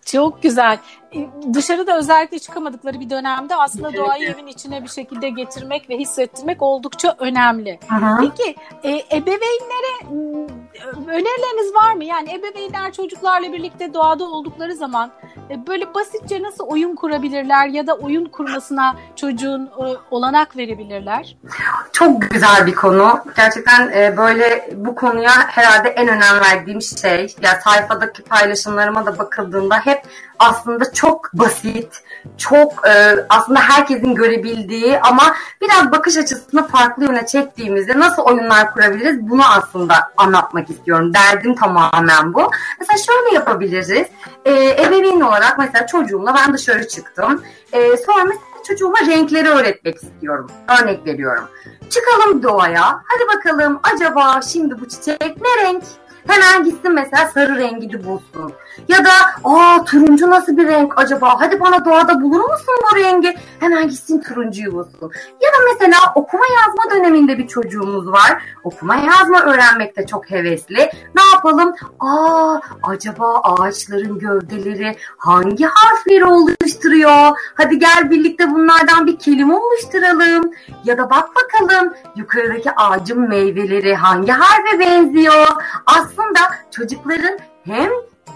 Çok 0.06 0.42
güzel. 0.42 0.78
Dışarıda 1.54 1.98
özellikle 1.98 2.38
çıkamadıkları 2.38 3.00
bir 3.00 3.10
dönemde 3.10 3.56
aslında 3.56 3.94
doğayı 3.94 4.28
evin 4.28 4.46
içine 4.46 4.82
bir 4.82 4.88
şekilde 4.88 5.28
getirmek 5.28 5.90
ve 5.90 5.96
hissettirmek 5.96 6.62
oldukça 6.62 7.16
önemli. 7.18 7.80
Aha. 7.90 8.18
Peki 8.20 8.56
e, 8.82 9.16
ebeveynlere 9.16 10.06
önerileriniz 11.06 11.74
var 11.74 11.92
mı? 11.92 12.04
Yani 12.04 12.34
ebeveynler 12.34 12.92
çocuklarla 12.92 13.52
birlikte 13.52 13.94
doğada 13.94 14.24
oldukları 14.24 14.74
zaman 14.74 15.10
e, 15.50 15.66
böyle 15.66 15.94
basitçe 15.94 16.42
nasıl 16.42 16.64
oyun 16.64 16.94
kurabilirler 16.94 17.66
ya 17.66 17.86
da 17.86 17.94
oyun 17.94 18.24
kurmasına 18.24 18.96
çocuğun 19.16 19.66
e, 19.66 19.84
olanak 20.10 20.56
verebilirler? 20.56 21.36
Çok 21.92 22.30
güzel 22.30 22.66
bir 22.66 22.74
konu. 22.74 23.20
Gerçekten 23.36 23.88
e, 23.88 24.16
böyle 24.16 24.70
bu 24.76 24.94
konuya 24.94 25.32
herhalde 25.48 25.88
en 25.88 26.08
önem 26.08 26.40
verdiğim 26.40 26.82
şey 26.82 27.34
ya 27.42 27.60
sayfadaki 27.64 28.22
paylaşımlarıma 28.22 29.06
da 29.06 29.18
bakıldığında 29.18 29.76
hep 29.78 30.02
aslında 30.38 30.92
çok 30.92 31.30
basit, 31.34 32.02
çok 32.38 32.88
e, 32.88 33.16
aslında 33.28 33.60
herkesin 33.60 34.14
görebildiği 34.14 35.00
ama 35.00 35.22
biraz 35.62 35.92
bakış 35.92 36.16
açısını 36.16 36.68
farklı 36.68 37.04
yöne 37.04 37.26
çektiğimizde 37.26 37.98
nasıl 37.98 38.22
oyunlar 38.22 38.72
kurabiliriz 38.72 39.30
bunu 39.30 39.42
aslında 39.56 39.94
anlatmak 40.16 40.70
istiyorum. 40.70 41.14
Derdim 41.14 41.54
tamamen 41.54 42.34
bu. 42.34 42.50
Mesela 42.80 42.98
şöyle 42.98 43.34
yapabiliriz. 43.34 44.06
E, 44.44 44.52
ebeveyn 44.82 45.20
olarak 45.20 45.58
mesela 45.58 45.86
çocuğumla 45.86 46.34
ben 46.34 46.54
dışarı 46.54 46.88
çıktım. 46.88 47.42
E, 47.72 47.96
sonra 47.96 48.24
mesela 48.24 48.46
çocuğuma 48.68 48.98
renkleri 49.06 49.48
öğretmek 49.48 49.96
istiyorum. 49.96 50.50
Örnek 50.80 51.06
veriyorum. 51.06 51.44
Çıkalım 51.90 52.42
doğaya. 52.42 53.02
Hadi 53.04 53.36
bakalım 53.36 53.80
acaba 53.82 54.40
şimdi 54.42 54.80
bu 54.80 54.88
çiçek 54.88 55.20
ne 55.20 55.64
renk? 55.64 55.84
Hemen 56.26 56.64
gitsin 56.64 56.92
mesela 56.94 57.26
sarı 57.34 57.56
rengini 57.56 58.04
bulsun. 58.04 58.52
Ya 58.88 59.04
da 59.04 59.10
aa 59.44 59.84
turuncu 59.84 60.30
nasıl 60.30 60.56
bir 60.56 60.68
renk 60.68 60.92
acaba? 60.96 61.40
Hadi 61.40 61.60
bana 61.60 61.84
doğada 61.84 62.22
bulur 62.22 62.40
musun 62.40 62.74
bu 62.92 62.96
rengi? 62.96 63.36
Hemen 63.60 63.88
gitsin 63.88 64.20
turuncuyu 64.20 64.72
bulsun. 64.72 65.12
Ya 65.40 65.50
da 65.52 65.56
mesela 65.72 65.96
okuma 66.14 66.44
yazma 66.56 66.94
döneminde 66.94 67.38
bir 67.38 67.48
çocuğumuz 67.48 68.12
var. 68.12 68.42
Okuma 68.64 68.96
yazma 68.96 69.42
öğrenmekte 69.42 70.06
çok 70.06 70.30
hevesli. 70.30 70.90
Ne 71.14 71.22
yapalım? 71.34 71.74
Aa 72.00 72.58
acaba 72.82 73.40
ağaçların 73.42 74.18
gövdeleri 74.18 74.96
hangi 75.16 75.64
harfleri 75.64 76.24
oluşturuyor? 76.24 77.38
Hadi 77.54 77.78
gel 77.78 78.10
birlikte 78.10 78.50
bunlardan 78.50 79.06
bir 79.06 79.18
kelime 79.18 79.54
oluşturalım. 79.54 80.50
Ya 80.84 80.98
da 80.98 81.10
bak 81.10 81.28
bakalım 81.36 81.92
yukarıdaki 82.16 82.70
ağacın 82.76 83.28
meyveleri 83.28 83.94
hangi 83.94 84.32
harfe 84.32 84.80
benziyor? 84.80 85.46
Aslında 85.86 86.15
çocukların 86.70 87.38
hem 87.64 87.90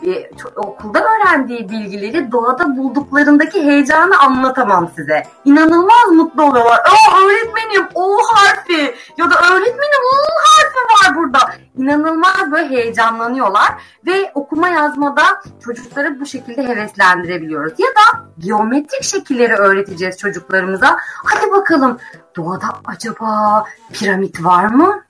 e, 0.06 0.30
okulda 0.56 1.04
öğrendiği 1.04 1.70
bilgileri 1.70 2.32
doğada 2.32 2.76
bulduklarındaki 2.76 3.62
heyecanı 3.62 4.18
anlatamam 4.18 4.90
size. 4.96 5.22
İnanılmaz 5.44 6.08
mutlu 6.12 6.42
oluyorlar. 6.42 6.78
Aa 6.78 7.20
öğretmenim 7.25 7.88
O 7.94 8.16
harfi 8.34 8.94
ya 9.16 9.30
da 9.30 9.34
öğretmenim 9.34 10.02
O 10.12 10.16
harfi 10.44 10.78
var 10.90 11.16
burada. 11.16 11.38
İnanılmaz 11.78 12.50
böyle 12.52 12.68
heyecanlanıyorlar 12.68 13.70
ve 14.06 14.30
okuma 14.34 14.68
yazmada 14.68 15.22
çocukları 15.64 16.20
bu 16.20 16.26
şekilde 16.26 16.68
heveslendirebiliyoruz. 16.68 17.72
Ya 17.78 17.88
da 17.88 18.25
geometrik 18.38 19.02
şekilleri 19.02 19.54
öğreteceğiz 19.54 20.18
çocuklarımıza. 20.18 20.96
Hadi 21.25 21.52
bakalım 21.52 21.99
doğada 22.37 22.66
acaba 22.84 23.64
piramit 23.92 24.44
var 24.44 24.64
mı? 24.64 25.04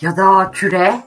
Ya 0.00 0.16
da 0.16 0.50
küre 0.52 1.00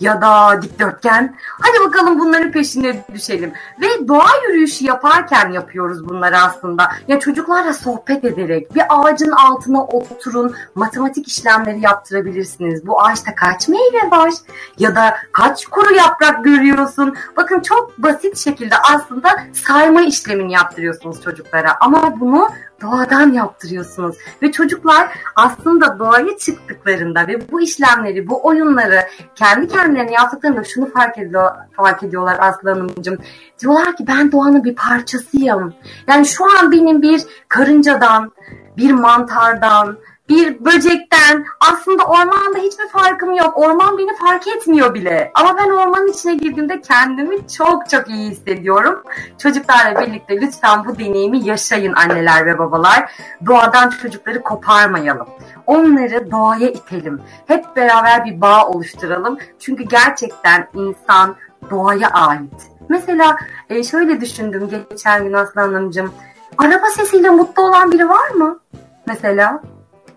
ya 0.00 0.22
da 0.22 0.62
dikdörtgen. 0.62 1.36
Hadi 1.60 1.84
bakalım 1.86 2.18
bunların 2.18 2.50
peşine 2.52 3.04
düşelim. 3.14 3.52
Ve 3.80 4.08
doğa 4.08 4.28
yürüyüşü 4.48 4.84
yaparken 4.84 5.52
yapıyoruz 5.52 6.08
bunları 6.08 6.38
aslında. 6.38 6.88
Ya 7.08 7.20
çocuklarla 7.20 7.72
sohbet 7.72 8.24
ederek 8.24 8.74
bir 8.74 8.82
ağacın 8.88 9.30
altına 9.30 9.84
oturun 9.84 10.54
matematik 10.74 11.28
işlemleri 11.28 11.80
yaptırabilirsiniz. 11.80 12.86
Bu 12.86 13.02
ağaçta 13.02 13.34
kaç 13.34 13.68
meyve 13.68 14.10
var? 14.10 14.30
Ya 14.78 14.96
da 14.96 15.16
kaç 15.32 15.66
kuru 15.66 15.94
yaprak 15.94 16.44
görüyorsun? 16.44 17.16
Bakın 17.36 17.60
çok 17.60 17.98
basit 17.98 18.38
şekilde 18.38 18.74
aslında 18.94 19.28
sayma 19.52 20.02
işlemini 20.02 20.52
yaptırıyorsunuz 20.52 21.22
çocuklara. 21.22 21.76
Ama 21.80 22.20
bunu 22.20 22.48
doğadan 22.82 23.32
yaptırıyorsunuz. 23.32 24.16
Ve 24.42 24.52
çocuklar 24.52 25.08
aslında 25.36 25.98
doğaya 25.98 26.38
çıktıklarında 26.38 27.26
ve 27.26 27.50
bu 27.50 27.60
işlemleri, 27.60 28.28
bu 28.28 28.46
oyunları 28.46 29.00
kendi 29.34 29.68
kendilerine 29.90 30.12
yaptıklarında 30.12 30.64
şunu 30.64 30.92
fark, 30.92 31.18
ediyor, 31.18 31.50
fark 31.72 32.02
ediyorlar 32.02 32.38
Aslı 32.40 32.70
Hanımcığım. 32.70 33.18
Diyorlar 33.60 33.96
ki 33.96 34.04
ben 34.08 34.32
doğanın 34.32 34.64
bir 34.64 34.74
parçasıyım. 34.74 35.74
Yani 36.08 36.26
şu 36.26 36.44
an 36.58 36.72
benim 36.72 37.02
bir 37.02 37.22
karıncadan, 37.48 38.32
bir 38.76 38.92
mantardan, 38.92 39.98
bir 40.30 40.64
böcekten 40.64 41.44
aslında 41.60 42.04
ormanda 42.04 42.58
hiçbir 42.58 42.88
farkım 42.88 43.32
yok. 43.32 43.58
Orman 43.58 43.98
beni 43.98 44.16
fark 44.16 44.48
etmiyor 44.48 44.94
bile. 44.94 45.30
Ama 45.34 45.56
ben 45.56 45.70
ormanın 45.70 46.12
içine 46.12 46.34
girdiğimde 46.34 46.80
kendimi 46.80 47.48
çok 47.48 47.90
çok 47.90 48.08
iyi 48.08 48.30
hissediyorum. 48.30 49.02
Çocuklarla 49.38 50.00
birlikte 50.00 50.40
lütfen 50.40 50.84
bu 50.84 50.98
deneyimi 50.98 51.44
yaşayın 51.44 51.92
anneler 51.92 52.46
ve 52.46 52.58
babalar. 52.58 53.12
Doğadan 53.46 53.90
çocukları 53.90 54.42
koparmayalım. 54.42 55.28
Onları 55.66 56.30
doğaya 56.30 56.68
itelim. 56.68 57.22
Hep 57.46 57.76
beraber 57.76 58.24
bir 58.24 58.40
bağ 58.40 58.66
oluşturalım. 58.66 59.38
Çünkü 59.58 59.82
gerçekten 59.82 60.68
insan 60.74 61.36
doğaya 61.70 62.08
ait. 62.08 62.70
Mesela 62.88 63.36
e, 63.70 63.82
şöyle 63.82 64.20
düşündüm 64.20 64.84
geçen 64.90 65.24
gün 65.24 65.32
Aslan 65.32 65.62
Hanımcığım. 65.62 66.12
Araba 66.58 66.86
sesiyle 66.86 67.30
mutlu 67.30 67.62
olan 67.62 67.92
biri 67.92 68.08
var 68.08 68.30
mı? 68.30 68.60
Mesela 69.06 69.62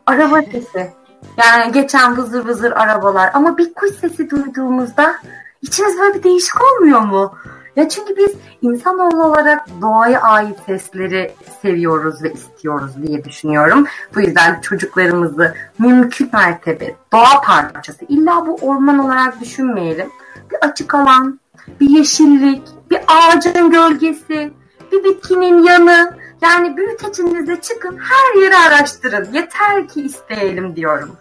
araba 0.05 0.41
sesi. 0.41 0.91
Yani 1.37 1.71
geçen 1.71 2.17
vızır 2.17 2.45
vızır 2.45 2.71
arabalar 2.71 3.31
ama 3.33 3.57
bir 3.57 3.73
kuş 3.73 3.91
sesi 3.91 4.29
duyduğumuzda 4.29 5.15
içimiz 5.61 5.99
böyle 5.99 6.13
bir 6.13 6.23
değişik 6.23 6.55
olmuyor 6.63 6.99
mu? 6.99 7.35
Ya 7.75 7.89
çünkü 7.89 8.17
biz 8.17 8.31
insanoğlu 8.61 9.23
olarak 9.23 9.67
doğaya 9.81 10.21
ait 10.21 10.57
sesleri 10.65 11.31
seviyoruz 11.61 12.23
ve 12.23 12.33
istiyoruz 12.33 12.91
diye 13.07 13.23
düşünüyorum. 13.23 13.85
Bu 14.15 14.21
yüzden 14.21 14.61
çocuklarımızı 14.61 15.53
mümkün 15.79 16.29
mertebe 16.33 16.95
doğa 17.13 17.41
parçası 17.41 18.05
illa 18.09 18.47
bu 18.47 18.55
orman 18.55 18.99
olarak 18.99 19.41
düşünmeyelim. 19.41 20.09
Bir 20.51 20.57
açık 20.67 20.95
alan, 20.95 21.39
bir 21.81 21.89
yeşillik, 21.89 22.61
bir 22.91 22.99
ağacın 23.07 23.71
gölgesi, 23.71 24.53
bir 24.91 25.03
bitkinin 25.03 25.63
yanı. 25.63 26.22
Yani 26.43 26.77
büyütecinizde 26.77 27.61
çıkın 27.61 27.97
her 27.97 28.41
yeri 28.41 28.55
araştırın. 28.55 29.33
Yeter 29.33 29.87
ki 29.87 30.01
isteyelim 30.01 30.75
diyorum. 30.75 31.17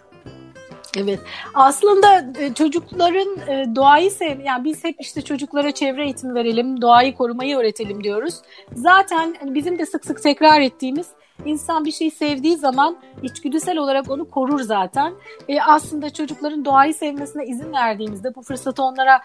Evet. 0.97 1.19
Aslında 1.53 2.25
e, 2.39 2.53
çocukların 2.53 3.37
e, 3.47 3.75
doğayı 3.75 4.11
sev 4.11 4.39
yani 4.39 4.63
biz 4.63 4.83
hep 4.83 4.95
işte 4.99 5.21
çocuklara 5.21 5.71
çevre 5.71 6.03
eğitimi 6.03 6.35
verelim, 6.35 6.81
doğayı 6.81 7.15
korumayı 7.15 7.57
öğretelim 7.57 8.03
diyoruz. 8.03 8.35
Zaten 8.75 9.35
hani 9.39 9.55
bizim 9.55 9.79
de 9.79 9.85
sık 9.85 10.05
sık 10.05 10.23
tekrar 10.23 10.61
ettiğimiz 10.61 11.07
İnsan 11.45 11.85
bir 11.85 11.91
şeyi 11.91 12.11
sevdiği 12.11 12.57
zaman 12.57 12.97
içgüdüsel 13.23 13.77
olarak 13.77 14.09
onu 14.09 14.29
korur 14.29 14.59
zaten. 14.59 15.13
E, 15.47 15.61
aslında 15.61 16.09
çocukların 16.09 16.65
doğayı 16.65 16.93
sevmesine 16.93 17.45
izin 17.45 17.73
verdiğimizde, 17.73 18.35
bu 18.35 18.41
fırsatı 18.41 18.83
onlara 18.83 19.21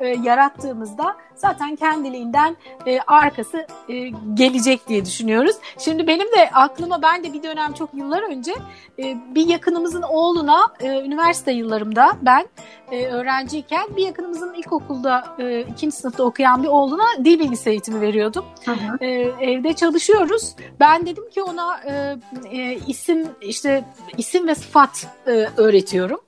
e, 0.00 0.08
yarattığımızda 0.08 1.16
zaten 1.34 1.76
kendiliğinden 1.76 2.56
e, 2.86 3.00
arkası 3.00 3.66
e, 3.88 4.08
gelecek 4.34 4.88
diye 4.88 5.04
düşünüyoruz. 5.04 5.56
Şimdi 5.78 6.06
benim 6.06 6.26
de 6.26 6.50
aklıma 6.52 7.02
ben 7.02 7.24
de 7.24 7.32
bir 7.32 7.42
dönem 7.42 7.72
çok 7.72 7.94
yıllar 7.94 8.22
önce 8.22 8.52
e, 8.98 9.16
bir 9.34 9.46
yakınımızın 9.46 10.02
oğluna 10.02 10.60
e, 10.80 11.00
üniversite 11.04 11.52
yıllarımda 11.52 12.12
ben 12.22 12.46
e, 12.90 13.06
öğrenciyken 13.06 13.96
bir 13.96 14.06
yakınımızın 14.06 14.54
ilkokulda 14.54 15.24
e, 15.38 15.60
ikinci 15.60 15.96
sınıfta 15.96 16.24
okuyan 16.24 16.62
bir 16.62 16.68
oğluna 16.68 17.04
dil 17.24 17.40
bilgisi 17.40 17.70
eğitimi 17.70 18.00
veriyordum. 18.00 18.44
Hı 18.64 18.72
hı. 18.72 19.04
E, 19.04 19.08
evde 19.40 19.72
çalışıyoruz. 19.72 20.54
Ben 20.80 21.06
dedim 21.06 21.30
ki 21.30 21.42
ona 21.52 21.80
e, 21.86 22.16
e, 22.50 22.78
isim 22.86 23.28
işte 23.40 23.84
isim 24.16 24.48
ve 24.48 24.54
sıfat 24.54 25.06
e, 25.26 25.30
öğretiyorum. 25.56 26.20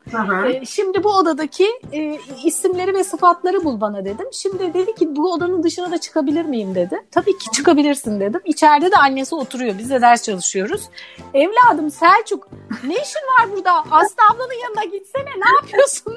E, 0.48 0.66
şimdi 0.66 1.04
bu 1.04 1.10
odadaki 1.16 1.68
e, 1.92 2.18
isimleri 2.44 2.94
ve 2.94 3.04
sıfatları 3.04 3.64
bul 3.64 3.80
bana 3.80 4.04
dedim. 4.04 4.26
Şimdi 4.32 4.74
dedi 4.74 4.94
ki 4.94 5.16
bu 5.16 5.32
odanın 5.32 5.62
dışına 5.62 5.90
da 5.90 5.98
çıkabilir 5.98 6.44
miyim 6.44 6.74
dedi. 6.74 7.02
Tabii 7.10 7.38
ki 7.38 7.50
çıkabilirsin 7.50 8.20
dedim. 8.20 8.40
İçeride 8.44 8.90
de 8.90 8.96
annesi 8.96 9.34
oturuyor. 9.34 9.78
Biz 9.78 9.90
de 9.90 10.00
ders 10.00 10.22
çalışıyoruz. 10.22 10.88
Evladım 11.34 11.90
Selçuk 11.90 12.48
ne 12.84 12.94
işin 12.94 13.20
var 13.38 13.52
burada? 13.52 13.72
Aslı 13.90 14.16
ablanın 14.32 14.62
yanına 14.62 14.84
gitsene 14.84 15.30
ne 15.30 15.54
yapıyorsun? 15.60 16.16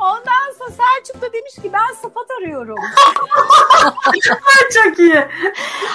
Ondan 0.00 0.52
sonra 0.58 0.70
Selçuk 0.70 1.22
da 1.22 1.32
demiş 1.32 1.54
ki 1.54 1.70
ben 1.72 1.94
sıfat 1.94 2.30
arıyorum. 2.38 2.76
Çok 4.74 4.98
iyi. 4.98 5.24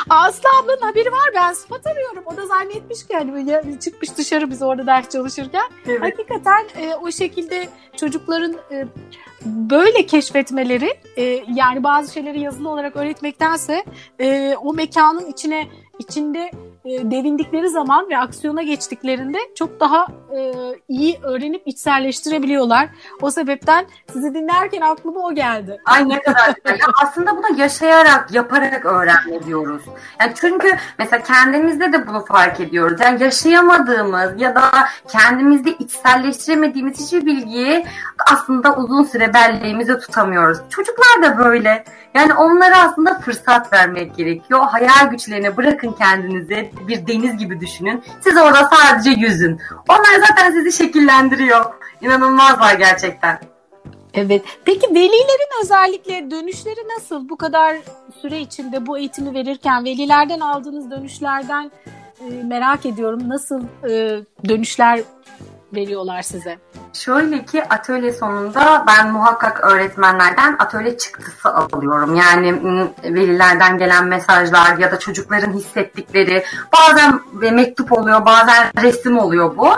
Aslı 0.10 0.50
ablanın 0.60 0.82
haberi 0.82 1.12
var 1.12 1.30
ben 1.36 1.54
sıfat 1.54 1.88
arıyorum. 1.88 2.03
O 2.26 2.38
da 2.38 2.46
zannetmiş 2.46 3.08
ki 3.08 3.14
hani 3.14 3.80
çıkmış 3.80 4.18
dışarı 4.18 4.50
biz 4.50 4.62
orada 4.62 4.88
ders 4.88 5.10
çalışırken. 5.10 5.70
Evet. 5.86 6.02
Hakikaten 6.02 6.64
e, 6.82 6.96
o 6.96 7.12
şekilde 7.12 7.70
çocukların 7.98 8.56
e, 8.72 8.88
böyle 9.46 10.06
keşfetmeleri 10.06 11.00
e, 11.18 11.24
yani 11.56 11.84
bazı 11.84 12.14
şeyleri 12.14 12.40
yazılı 12.40 12.70
olarak 12.70 12.96
öğretmektense 12.96 13.84
e, 14.20 14.56
o 14.62 14.74
mekanın 14.74 15.32
içine 15.32 15.68
içinde 16.00 16.52
e, 16.86 17.12
devindikleri 17.12 17.70
zaman 17.70 18.10
ve 18.10 18.18
aksiyona 18.18 18.64
geçtiklerinde 18.64 19.38
çok 19.56 19.80
daha 19.80 20.08
e, 20.36 20.52
iyi 20.88 21.20
öğrenip 21.24 21.62
içselleştirebiliyorlar. 21.66 22.90
O 23.22 23.32
sebepten 23.32 23.86
sizi 24.14 24.34
dinlerken 24.34 24.82
aklıma 24.82 25.20
o 25.20 25.34
geldi. 25.34 25.82
Ay 25.86 26.10
ne 26.10 26.22
kadar 26.22 26.54
güzel. 26.66 26.80
aslında 27.04 27.38
bu 27.38 27.44
da 27.44 27.62
yaşayarak, 27.62 28.32
yaparak 28.32 28.86
öğrenme 28.86 29.44
diyoruz. 29.44 29.82
Yani 30.20 30.32
çünkü 30.36 30.78
mesela 31.00 31.24
kendimizde 31.24 31.94
de 31.94 32.08
bunu 32.08 32.26
fark 32.26 32.60
ediyoruz. 32.60 33.00
Yani 33.02 33.24
yaşayamadığımız 33.24 34.42
ya 34.42 34.56
da 34.56 34.72
kendimizde 35.08 35.72
içselleştiremediğimiz 35.72 37.00
hiçbir 37.00 37.26
bilgiyi 37.26 37.86
aslında 38.32 38.76
uzun 38.76 39.04
süre 39.04 39.34
belleğimize 39.34 40.00
tutamıyoruz. 40.00 40.58
Çocuklar 40.70 41.24
da 41.24 41.38
böyle. 41.38 41.84
Yani 42.14 42.34
onlara 42.34 42.84
aslında 42.84 43.20
fırsat 43.20 43.74
vermek 43.74 44.16
gerekiyor. 44.16 44.60
Hayal 44.60 45.10
güçlerine 45.12 45.58
bırakın 45.58 45.92
kendinizi 45.92 46.73
bir 46.88 47.08
deniz 47.08 47.38
gibi 47.38 47.60
düşünün. 47.60 48.04
Siz 48.22 48.38
orada 48.38 48.70
sadece 48.74 49.10
yüzün. 49.10 49.60
Onlar 49.90 50.28
zaten 50.28 50.52
sizi 50.52 50.84
şekillendiriyor. 50.84 51.66
İnanılmazlar 52.02 52.74
gerçekten. 52.74 53.40
Evet. 54.14 54.42
Peki 54.66 54.88
velilerin 54.90 55.64
özellikle 55.64 56.32
dönüşleri 56.32 56.88
nasıl? 56.96 57.30
Bu 57.30 57.38
kadar 57.38 57.78
süre 58.22 58.40
içinde 58.40 58.86
bu 58.86 58.98
eğitimi 58.98 59.34
verirken 59.34 59.86
velilerden 59.86 60.40
aldığınız 60.40 60.92
dönüşlerden 60.92 61.72
e, 62.20 62.44
merak 62.44 62.86
ediyorum. 62.86 63.30
Nasıl 63.30 63.64
e, 63.90 64.20
dönüşler 64.50 65.02
veriyorlar 65.76 66.22
size? 66.22 66.58
Şöyle 66.94 67.46
ki 67.46 67.64
atölye 67.70 68.14
sonunda 68.14 68.84
ben 68.88 69.12
muhakkak 69.12 69.64
öğretmenlerden 69.64 70.56
atölye 70.60 70.98
çıktısı 70.98 71.54
alıyorum. 71.54 72.16
Yani 72.16 72.60
velilerden 73.04 73.78
gelen 73.78 74.06
mesajlar 74.06 74.78
ya 74.78 74.92
da 74.92 75.00
çocukların 75.00 75.54
hissettikleri 75.54 76.44
bazen 76.74 77.20
mektup 77.56 77.92
oluyor 77.92 78.26
bazen 78.26 78.72
resim 78.82 79.20
oluyor 79.20 79.58
bu. 79.58 79.70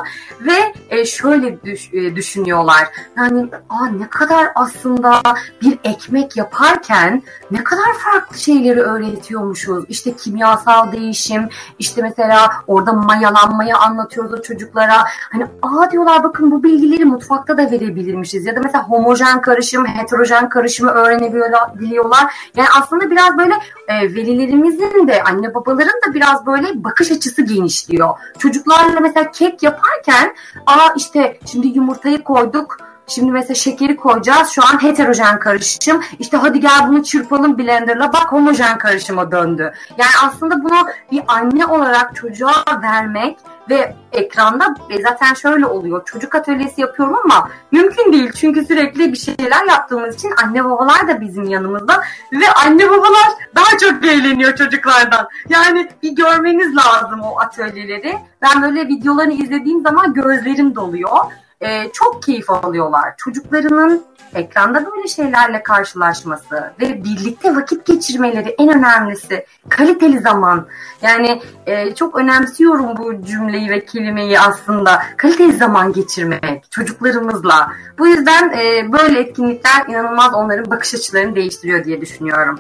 Ve 0.41 0.73
e, 0.89 1.05
şöyle 1.05 1.63
düş, 1.63 1.93
e, 1.93 2.15
düşünüyorlar. 2.15 2.87
Yani 3.17 3.49
Aa, 3.69 3.85
ne 3.85 4.09
kadar 4.09 4.51
aslında 4.55 5.21
bir 5.61 5.79
ekmek 5.83 6.37
yaparken 6.37 7.23
ne 7.51 7.63
kadar 7.63 7.93
farklı 7.93 8.37
şeyleri 8.37 8.81
öğretiyormuşuz. 8.81 9.85
İşte 9.89 10.15
kimyasal 10.15 10.91
değişim, 10.91 11.49
işte 11.79 12.01
mesela 12.01 12.51
orada 12.67 12.93
mayalanmayı 12.93 13.77
anlatıyoruz 13.77 14.41
çocuklara. 14.41 15.03
Hani 15.31 15.45
aa 15.61 15.84
diyorlar 15.91 16.23
bakın 16.23 16.51
bu 16.51 16.63
bilgileri 16.63 17.05
mutfakta 17.05 17.57
da 17.57 17.71
verebilirmişiz. 17.71 18.45
Ya 18.45 18.55
da 18.55 18.59
mesela 18.63 18.83
homojen 18.83 19.41
karışım, 19.41 19.85
heterojen 19.85 20.49
karışımı 20.49 20.91
öğrenebiliyorlar. 20.91 22.33
Yani 22.55 22.67
aslında 22.81 23.11
biraz 23.11 23.37
böyle 23.37 23.53
e, 23.87 24.01
velilerimizin 24.01 25.07
de 25.07 25.23
anne 25.23 25.53
babaların 25.53 25.99
da 26.07 26.13
biraz 26.13 26.45
böyle 26.45 26.83
bakış 26.83 27.11
açısı 27.11 27.41
genişliyor. 27.41 28.09
Çocuklarla 28.37 28.99
mesela 28.99 29.31
kek 29.31 29.63
yaparken 29.63 30.35
aa 30.65 30.93
işte 30.97 31.39
şimdi 31.45 31.67
yumurtayı 31.67 32.23
koyduk 32.23 32.77
Şimdi 33.07 33.31
mesela 33.31 33.55
şekeri 33.55 33.95
koyacağız. 33.95 34.49
Şu 34.49 34.61
an 34.63 34.83
heterojen 34.83 35.39
karışım. 35.39 36.01
İşte 36.19 36.37
hadi 36.37 36.59
gel 36.59 36.87
bunu 36.87 37.03
çırpalım 37.03 37.57
blenderla. 37.57 38.13
Bak 38.13 38.31
homojen 38.31 38.77
karışıma 38.77 39.31
döndü. 39.31 39.73
Yani 39.97 40.11
aslında 40.23 40.63
bunu 40.63 40.87
bir 41.11 41.21
anne 41.27 41.65
olarak 41.65 42.15
çocuğa 42.15 42.63
vermek 42.81 43.37
ve 43.69 43.95
ekranda 44.11 44.75
e, 44.89 45.01
zaten 45.01 45.33
şöyle 45.33 45.65
oluyor. 45.65 46.05
Çocuk 46.05 46.35
atölyesi 46.35 46.81
yapıyorum 46.81 47.15
ama 47.23 47.49
mümkün 47.71 48.13
değil. 48.13 48.31
Çünkü 48.35 48.65
sürekli 48.65 49.13
bir 49.13 49.17
şeyler 49.17 49.65
yaptığımız 49.67 50.15
için 50.15 50.33
anne 50.43 50.65
babalar 50.65 51.07
da 51.07 51.21
bizim 51.21 51.43
yanımızda 51.43 52.03
ve 52.31 52.51
anne 52.65 52.89
babalar 52.89 53.29
daha 53.55 53.77
çok 53.77 54.05
eğleniyor 54.05 54.55
çocuklardan. 54.55 55.27
Yani 55.49 55.89
bir 56.03 56.15
görmeniz 56.15 56.75
lazım 56.75 57.21
o 57.21 57.39
atölyeleri. 57.39 58.17
Ben 58.41 58.61
böyle 58.61 58.87
videolarını 58.87 59.33
izlediğim 59.33 59.81
zaman 59.81 60.13
gözlerim 60.13 60.75
doluyor 60.75 61.17
e, 61.61 61.91
çok 61.93 62.23
keyif 62.23 62.49
alıyorlar. 62.49 63.13
Çocuklarının 63.17 64.05
ekranda 64.35 64.85
böyle 64.85 65.07
şeylerle 65.07 65.63
karşılaşması 65.63 66.73
ve 66.81 67.03
birlikte 67.03 67.55
vakit 67.55 67.85
geçirmeleri 67.85 68.55
en 68.59 68.77
önemlisi 68.77 69.45
kaliteli 69.69 70.19
zaman. 70.19 70.67
Yani 71.01 71.41
e, 71.65 71.95
çok 71.95 72.15
önemsiyorum 72.15 72.97
bu 72.97 73.25
cümleyi 73.25 73.69
ve 73.69 73.85
kelimeyi 73.85 74.39
aslında 74.39 75.03
kaliteli 75.17 75.53
zaman 75.53 75.93
geçirmek 75.93 76.71
çocuklarımızla. 76.71 77.71
Bu 77.99 78.07
yüzden 78.07 78.49
e, 78.49 78.91
böyle 78.91 79.19
etkinlikler 79.19 79.85
inanılmaz 79.87 80.33
onların 80.33 80.71
bakış 80.71 80.95
açılarını 80.95 81.35
değiştiriyor 81.35 81.83
diye 81.85 82.01
düşünüyorum. 82.01 82.59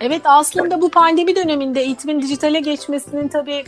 Evet 0.00 0.22
aslında 0.24 0.82
bu 0.82 0.90
pandemi 0.90 1.36
döneminde 1.36 1.80
eğitimin 1.80 2.22
dijitale 2.22 2.60
geçmesinin 2.60 3.28
tabii 3.28 3.64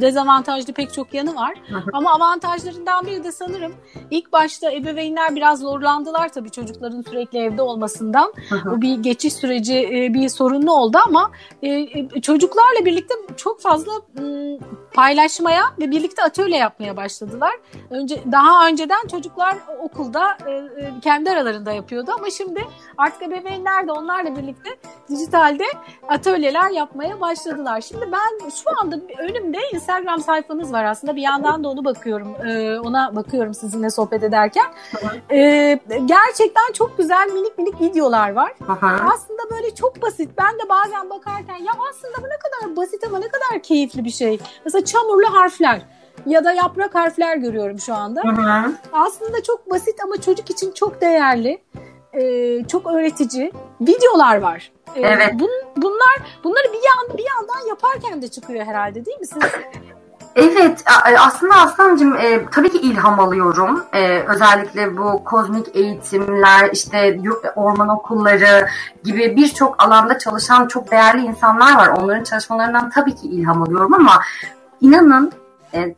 dezavantajlı 0.00 0.72
pek 0.72 0.92
çok 0.92 1.14
yanı 1.14 1.34
var. 1.34 1.54
Ama 1.92 2.14
avantajlarından 2.14 3.06
biri 3.06 3.24
de 3.24 3.32
sanırım 3.32 3.72
ilk 4.10 4.32
başta 4.32 4.72
ebeveynler 4.72 5.36
biraz 5.36 5.60
zorlandılar 5.60 6.28
tabii 6.28 6.50
çocukların 6.50 7.02
sürekli 7.02 7.38
evde 7.38 7.62
olmasından. 7.62 8.32
O 8.76 8.80
bir 8.80 8.94
geçiş 8.94 9.32
süreci 9.32 9.78
e, 9.78 10.14
bir 10.14 10.28
sorunlu 10.28 10.72
oldu 10.72 10.98
ama 11.06 11.30
e, 11.62 11.68
e, 11.68 12.20
çocuklarla 12.22 12.84
birlikte 12.84 13.14
çok 13.36 13.60
fazla 13.60 13.92
paylaşmaya 14.94 15.62
ve 15.80 15.90
birlikte 15.90 16.22
atölye 16.22 16.58
yapmaya 16.58 16.96
başladılar. 16.96 17.52
Önce 17.90 18.22
daha 18.32 18.68
önceden 18.68 19.06
çocuklar 19.10 19.56
okulda 19.82 20.36
kendi 21.02 21.30
aralarında 21.30 21.72
yapıyordu 21.72 22.10
ama 22.18 22.30
şimdi 22.30 22.64
artık 22.98 23.22
ebeveynler 23.22 23.86
de 23.88 23.92
onlarla 23.92 24.36
birlikte 24.36 24.70
dijitalde 25.08 25.64
atölyeler 26.08 26.70
yapmaya 26.70 27.20
başladılar. 27.20 27.80
Şimdi 27.80 28.08
ben 28.12 28.48
şu 28.50 28.80
anda 28.80 28.96
önümde 29.18 29.58
Instagram 29.72 30.20
sayfanız 30.20 30.72
var 30.72 30.84
aslında. 30.84 31.16
Bir 31.16 31.22
yandan 31.22 31.64
da 31.64 31.68
onu 31.68 31.84
bakıyorum. 31.84 32.34
Ee, 32.46 32.78
ona 32.78 33.16
bakıyorum 33.16 33.54
sizinle 33.54 33.90
sohbet 33.90 34.22
ederken. 34.22 34.66
Gerçekten 36.06 36.72
çok 36.74 36.98
güzel 36.98 37.28
minik 37.34 37.58
minik 37.58 37.80
videolar 37.80 38.32
var. 38.32 38.52
Aslında 39.14 39.50
böyle 39.50 39.74
çok 39.74 40.02
basit. 40.02 40.30
Ben 40.38 40.54
de 40.58 40.68
bazen 40.68 41.10
bakarken 41.10 41.56
ya 41.56 41.72
aslında 41.90 42.14
bu 42.18 42.26
ne 42.26 42.38
kadar 42.38 42.76
basit 42.76 43.04
ama 43.06 43.18
ne 43.18 43.28
kadar 43.28 43.62
keyifli 43.62 44.04
bir 44.04 44.10
şey. 44.10 44.38
Mesela 44.64 44.81
çamurlu 44.84 45.34
harfler 45.34 45.82
ya 46.26 46.44
da 46.44 46.52
yaprak 46.52 46.94
harfler 46.94 47.36
görüyorum 47.36 47.78
şu 47.78 47.94
anda. 47.94 48.22
Hı 48.24 48.28
hı. 48.28 48.72
Aslında 48.92 49.42
çok 49.42 49.70
basit 49.70 50.00
ama 50.04 50.20
çocuk 50.20 50.50
için 50.50 50.72
çok 50.72 51.00
değerli, 51.00 51.62
e, 52.12 52.64
çok 52.64 52.86
öğretici 52.86 53.52
videolar 53.80 54.36
var. 54.36 54.72
Ee, 54.94 55.00
evet. 55.00 55.34
Bun, 55.40 55.50
bunlar 55.76 56.16
bunları 56.44 56.64
bir 56.72 56.78
yan 56.78 57.18
bir 57.18 57.24
yandan 57.24 57.68
yaparken 57.68 58.22
de 58.22 58.28
çıkıyor 58.28 58.66
herhalde 58.66 59.06
değil 59.06 59.18
mi 59.20 59.26
siz? 59.26 59.42
Evet 60.36 60.84
e, 61.10 61.18
aslında 61.18 61.54
Aslancığım 61.54 62.16
e, 62.16 62.50
tabii 62.52 62.70
ki 62.70 62.78
ilham 62.78 63.20
alıyorum. 63.20 63.84
E, 63.92 64.18
özellikle 64.28 64.96
bu 64.96 65.24
kozmik 65.24 65.76
eğitimler, 65.76 66.70
işte 66.72 67.20
orman 67.56 67.88
okulları 67.88 68.66
gibi 69.04 69.36
birçok 69.36 69.82
alanda 69.82 70.18
çalışan 70.18 70.68
çok 70.68 70.90
değerli 70.90 71.26
insanlar 71.26 71.76
var. 71.76 71.88
Onların 71.88 72.24
çalışmalarından 72.24 72.90
tabii 72.90 73.14
ki 73.14 73.28
ilham 73.28 73.62
alıyorum 73.62 73.94
ama 73.94 74.20
inanın 74.82 75.32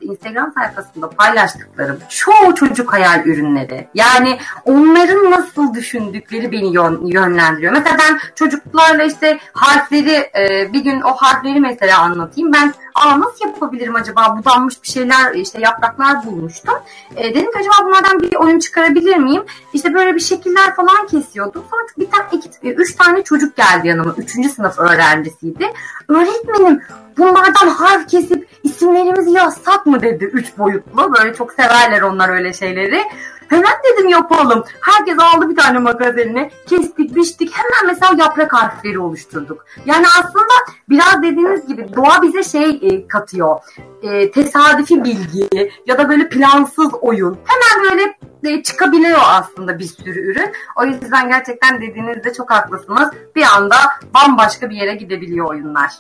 Instagram 0.01 0.53
sayfasında 0.53 1.11
paylaştıklarım 1.11 1.99
çoğu 2.09 2.55
çocuk 2.55 2.93
hayal 2.93 3.27
ürünleri. 3.27 3.89
Yani 3.95 4.39
onların 4.65 5.31
nasıl 5.31 5.75
düşündükleri 5.75 6.53
beni 6.53 6.73
yönlendiriyor. 7.15 7.73
Mesela 7.73 7.97
ben 7.99 8.19
çocuklarla 8.35 9.03
işte 9.05 9.39
harfleri 9.53 10.31
e, 10.39 10.73
bir 10.73 10.85
gün 10.85 11.01
o 11.01 11.13
harfleri 11.13 11.61
mesela 11.61 11.99
anlatayım. 11.99 12.53
Ben 12.53 12.75
aa 12.95 13.21
nasıl 13.21 13.47
yapabilirim 13.47 13.95
acaba 13.95 14.39
budanmış 14.39 14.83
bir 14.83 14.89
şeyler 14.89 15.35
işte 15.35 15.61
yapraklar 15.61 16.27
bulmuştum. 16.27 16.75
E, 17.17 17.35
dedim 17.35 17.53
ki 17.53 17.59
acaba 17.59 17.89
bunlardan 17.89 18.21
bir 18.21 18.35
oyun 18.35 18.59
çıkarabilir 18.59 19.17
miyim? 19.17 19.43
İşte 19.73 19.95
böyle 19.95 20.15
bir 20.15 20.21
şekiller 20.21 20.75
falan 20.77 21.07
kesiyordum. 21.07 21.65
Sonra 21.71 21.83
bir 21.99 22.11
tane 22.11 22.29
iki, 22.33 22.69
e, 22.69 22.73
üç 22.73 22.97
tane 22.97 23.23
çocuk 23.23 23.57
geldi 23.57 23.89
yanıma. 23.89 24.15
Üçüncü 24.19 24.49
sınıf 24.49 24.79
öğrencisiydi. 24.79 25.73
Öğretmenim 26.09 26.81
bunlardan 27.19 27.69
harf 27.69 28.09
kesip 28.09 28.49
isimlerimizi 28.63 29.31
yazsak 29.31 29.87
mı 29.87 30.03
dedi 30.03 30.25
üç 30.25 30.59
boyutlu. 30.59 31.13
Böyle 31.19 31.35
çok 31.35 31.53
severler 31.53 32.03
onlar 32.03 32.29
öyle 32.29 32.53
şeyleri. 32.53 33.03
Hemen 33.49 33.73
dedim 33.85 34.09
yapalım. 34.09 34.65
Herkes 34.81 35.17
aldı 35.19 35.49
bir 35.49 35.57
tane 35.57 35.79
makas 35.79 36.19
eline. 36.19 36.51
Kestik, 36.67 37.17
biçtik. 37.17 37.53
Hemen 37.55 37.95
mesela 37.95 38.25
yaprak 38.25 38.53
harfleri 38.53 38.99
oluşturduk. 38.99 39.67
Yani 39.87 40.07
aslında 40.19 40.55
biraz 40.89 41.23
dediğiniz 41.23 41.67
gibi 41.67 41.95
doğa 41.97 42.23
bize 42.23 42.43
şey 42.43 42.79
e, 42.83 43.09
katıyor. 43.09 43.61
E, 44.03 44.31
tesadüfi 44.31 45.05
bilgi 45.05 45.49
ya 45.87 45.99
da 45.99 46.09
böyle 46.09 46.29
plansız 46.29 46.95
oyun. 47.01 47.39
Hemen 47.45 47.91
böyle 47.91 48.19
e, 48.45 48.63
çıkabiliyor 48.63 49.21
aslında 49.25 49.79
bir 49.79 49.85
sürü 49.85 50.21
ürün. 50.21 50.53
O 50.77 50.85
yüzden 50.85 51.29
gerçekten 51.29 51.81
dediğinizde 51.81 52.33
çok 52.33 52.51
haklısınız. 52.51 53.11
Bir 53.37 53.45
anda 53.57 53.77
bambaşka 54.15 54.71
bir 54.71 54.77
yere 54.77 54.95
gidebiliyor 54.95 55.47
oyunlar. 55.47 55.93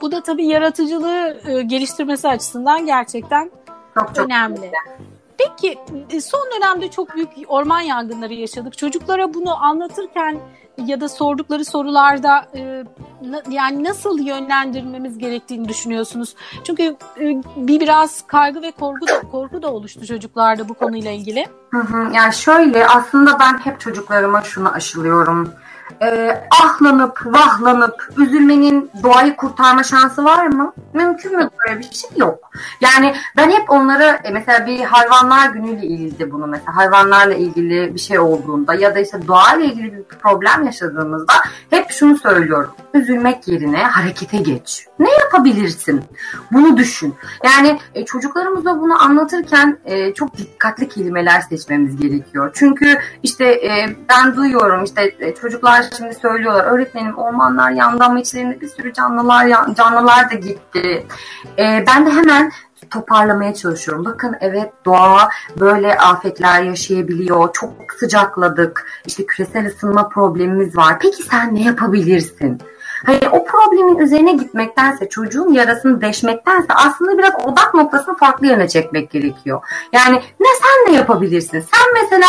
Bu 0.00 0.12
da 0.12 0.22
tabii 0.22 0.46
yaratıcılığı 0.46 1.40
e, 1.46 1.62
geliştirmesi 1.62 2.28
açısından 2.28 2.86
gerçekten 2.86 3.50
çok, 3.94 4.14
çok 4.14 4.24
önemli. 4.24 4.54
Güzel. 4.54 5.17
Peki 5.38 5.78
e, 6.10 6.20
son 6.20 6.50
dönemde 6.56 6.90
çok 6.90 7.14
büyük 7.14 7.28
orman 7.48 7.80
yangınları 7.80 8.34
yaşadık. 8.34 8.78
Çocuklara 8.78 9.34
bunu 9.34 9.64
anlatırken 9.64 10.38
ya 10.86 11.00
da 11.00 11.08
sordukları 11.08 11.64
sorularda 11.64 12.46
e, 12.54 12.84
yani 13.50 13.84
nasıl 13.84 14.18
yönlendirmemiz 14.18 15.18
gerektiğini 15.18 15.68
düşünüyorsunuz? 15.68 16.34
Çünkü 16.64 16.96
e, 17.20 17.42
bir 17.56 17.80
biraz 17.80 18.26
kaygı 18.26 18.62
ve 18.62 18.70
korku 18.70 19.06
da 19.08 19.20
korku 19.20 19.62
da 19.62 19.72
oluştu 19.72 20.06
çocuklarda 20.06 20.68
bu 20.68 20.74
konuyla 20.74 21.10
ilgili. 21.10 21.46
Hı 21.70 21.78
hı. 21.78 22.14
Yani 22.14 22.34
şöyle 22.34 22.86
aslında 22.86 23.38
ben 23.40 23.58
hep 23.58 23.80
çocuklarıma 23.80 24.42
şunu 24.42 24.72
aşılıyorum 24.72 25.52
e, 26.02 26.30
ahlanıp 26.62 27.26
vahlanıp 27.26 28.08
üzülmenin 28.16 28.90
doğayı 29.02 29.36
kurtarma 29.36 29.82
şansı 29.82 30.24
var 30.24 30.46
mı? 30.46 30.72
Mümkün 30.92 31.36
mü 31.36 31.50
böyle 31.66 31.78
bir 31.78 31.84
şey 31.84 32.10
yok. 32.16 32.50
Yani 32.80 33.14
ben 33.36 33.50
hep 33.50 33.70
onlara 33.70 34.20
e, 34.24 34.30
mesela 34.30 34.66
bir 34.66 34.80
hayvanlar 34.80 35.50
günüyle 35.50 35.86
ilgili 35.86 36.32
bunu 36.32 36.46
mesela 36.46 36.76
hayvanlarla 36.76 37.34
ilgili 37.34 37.94
bir 37.94 38.00
şey 38.00 38.18
olduğunda 38.18 38.74
ya 38.74 38.94
da 38.94 39.00
işte 39.00 39.28
doğayla 39.28 39.64
ilgili 39.64 39.92
bir 39.92 40.02
problem 40.02 40.64
yaşadığımızda 40.64 41.32
hep 41.70 41.90
şunu 41.90 42.18
söylüyorum. 42.18 42.70
Üzülmek 42.94 43.48
yerine 43.48 43.82
harekete 43.82 44.36
geç. 44.36 44.86
Ne 44.98 45.10
yapabilirsin? 45.12 46.04
Bunu 46.52 46.76
düşün. 46.76 47.14
Yani 47.44 47.78
e, 47.94 48.04
çocuklarımıza 48.04 48.80
bunu 48.80 49.02
anlatırken 49.02 49.78
e, 49.84 50.14
çok 50.14 50.36
dikkatli 50.36 50.88
kelimeler 50.88 51.40
seçmemiz 51.40 51.96
gerekiyor. 51.96 52.50
Çünkü 52.54 52.98
işte 53.22 53.44
e, 53.44 53.96
ben 54.08 54.36
duyuyorum 54.36 54.84
işte 54.84 55.14
e, 55.20 55.34
çocuklar 55.34 55.77
şimdi 55.96 56.14
söylüyorlar 56.14 56.64
öğretmenim 56.64 57.18
ormanlar 57.18 57.70
yandı 57.70 58.04
ama 58.04 58.20
içlerinde 58.20 58.60
bir 58.60 58.68
sürü 58.68 58.92
canlılar 58.92 59.74
canlılar 59.74 60.30
da 60.30 60.34
gitti. 60.34 61.06
E, 61.58 61.84
ben 61.86 62.06
de 62.06 62.10
hemen 62.10 62.52
toparlamaya 62.90 63.54
çalışıyorum. 63.54 64.04
Bakın 64.04 64.36
evet 64.40 64.72
doğa 64.84 65.28
böyle 65.60 65.98
afetler 65.98 66.62
yaşayabiliyor. 66.62 67.52
Çok 67.52 67.72
sıcakladık. 68.00 68.86
İşte 69.06 69.26
küresel 69.26 69.66
ısınma 69.66 70.08
problemimiz 70.08 70.76
var. 70.76 70.98
Peki 70.98 71.22
sen 71.22 71.54
ne 71.54 71.62
yapabilirsin? 71.62 72.62
Hani 73.06 73.28
o 73.32 73.44
problemin 73.44 73.98
üzerine 73.98 74.32
gitmektense, 74.32 75.08
çocuğun 75.08 75.52
yarasını 75.52 76.00
deşmektense 76.00 76.66
aslında 76.74 77.18
biraz 77.18 77.32
odak 77.44 77.74
noktasını 77.74 78.16
farklı 78.16 78.46
yöne 78.46 78.68
çekmek 78.68 79.10
gerekiyor. 79.10 79.62
Yani 79.92 80.22
ne 80.40 80.46
sen 80.62 80.92
ne 80.92 80.96
yapabilirsin? 80.96 81.60
Sen 81.60 82.02
mesela 82.02 82.26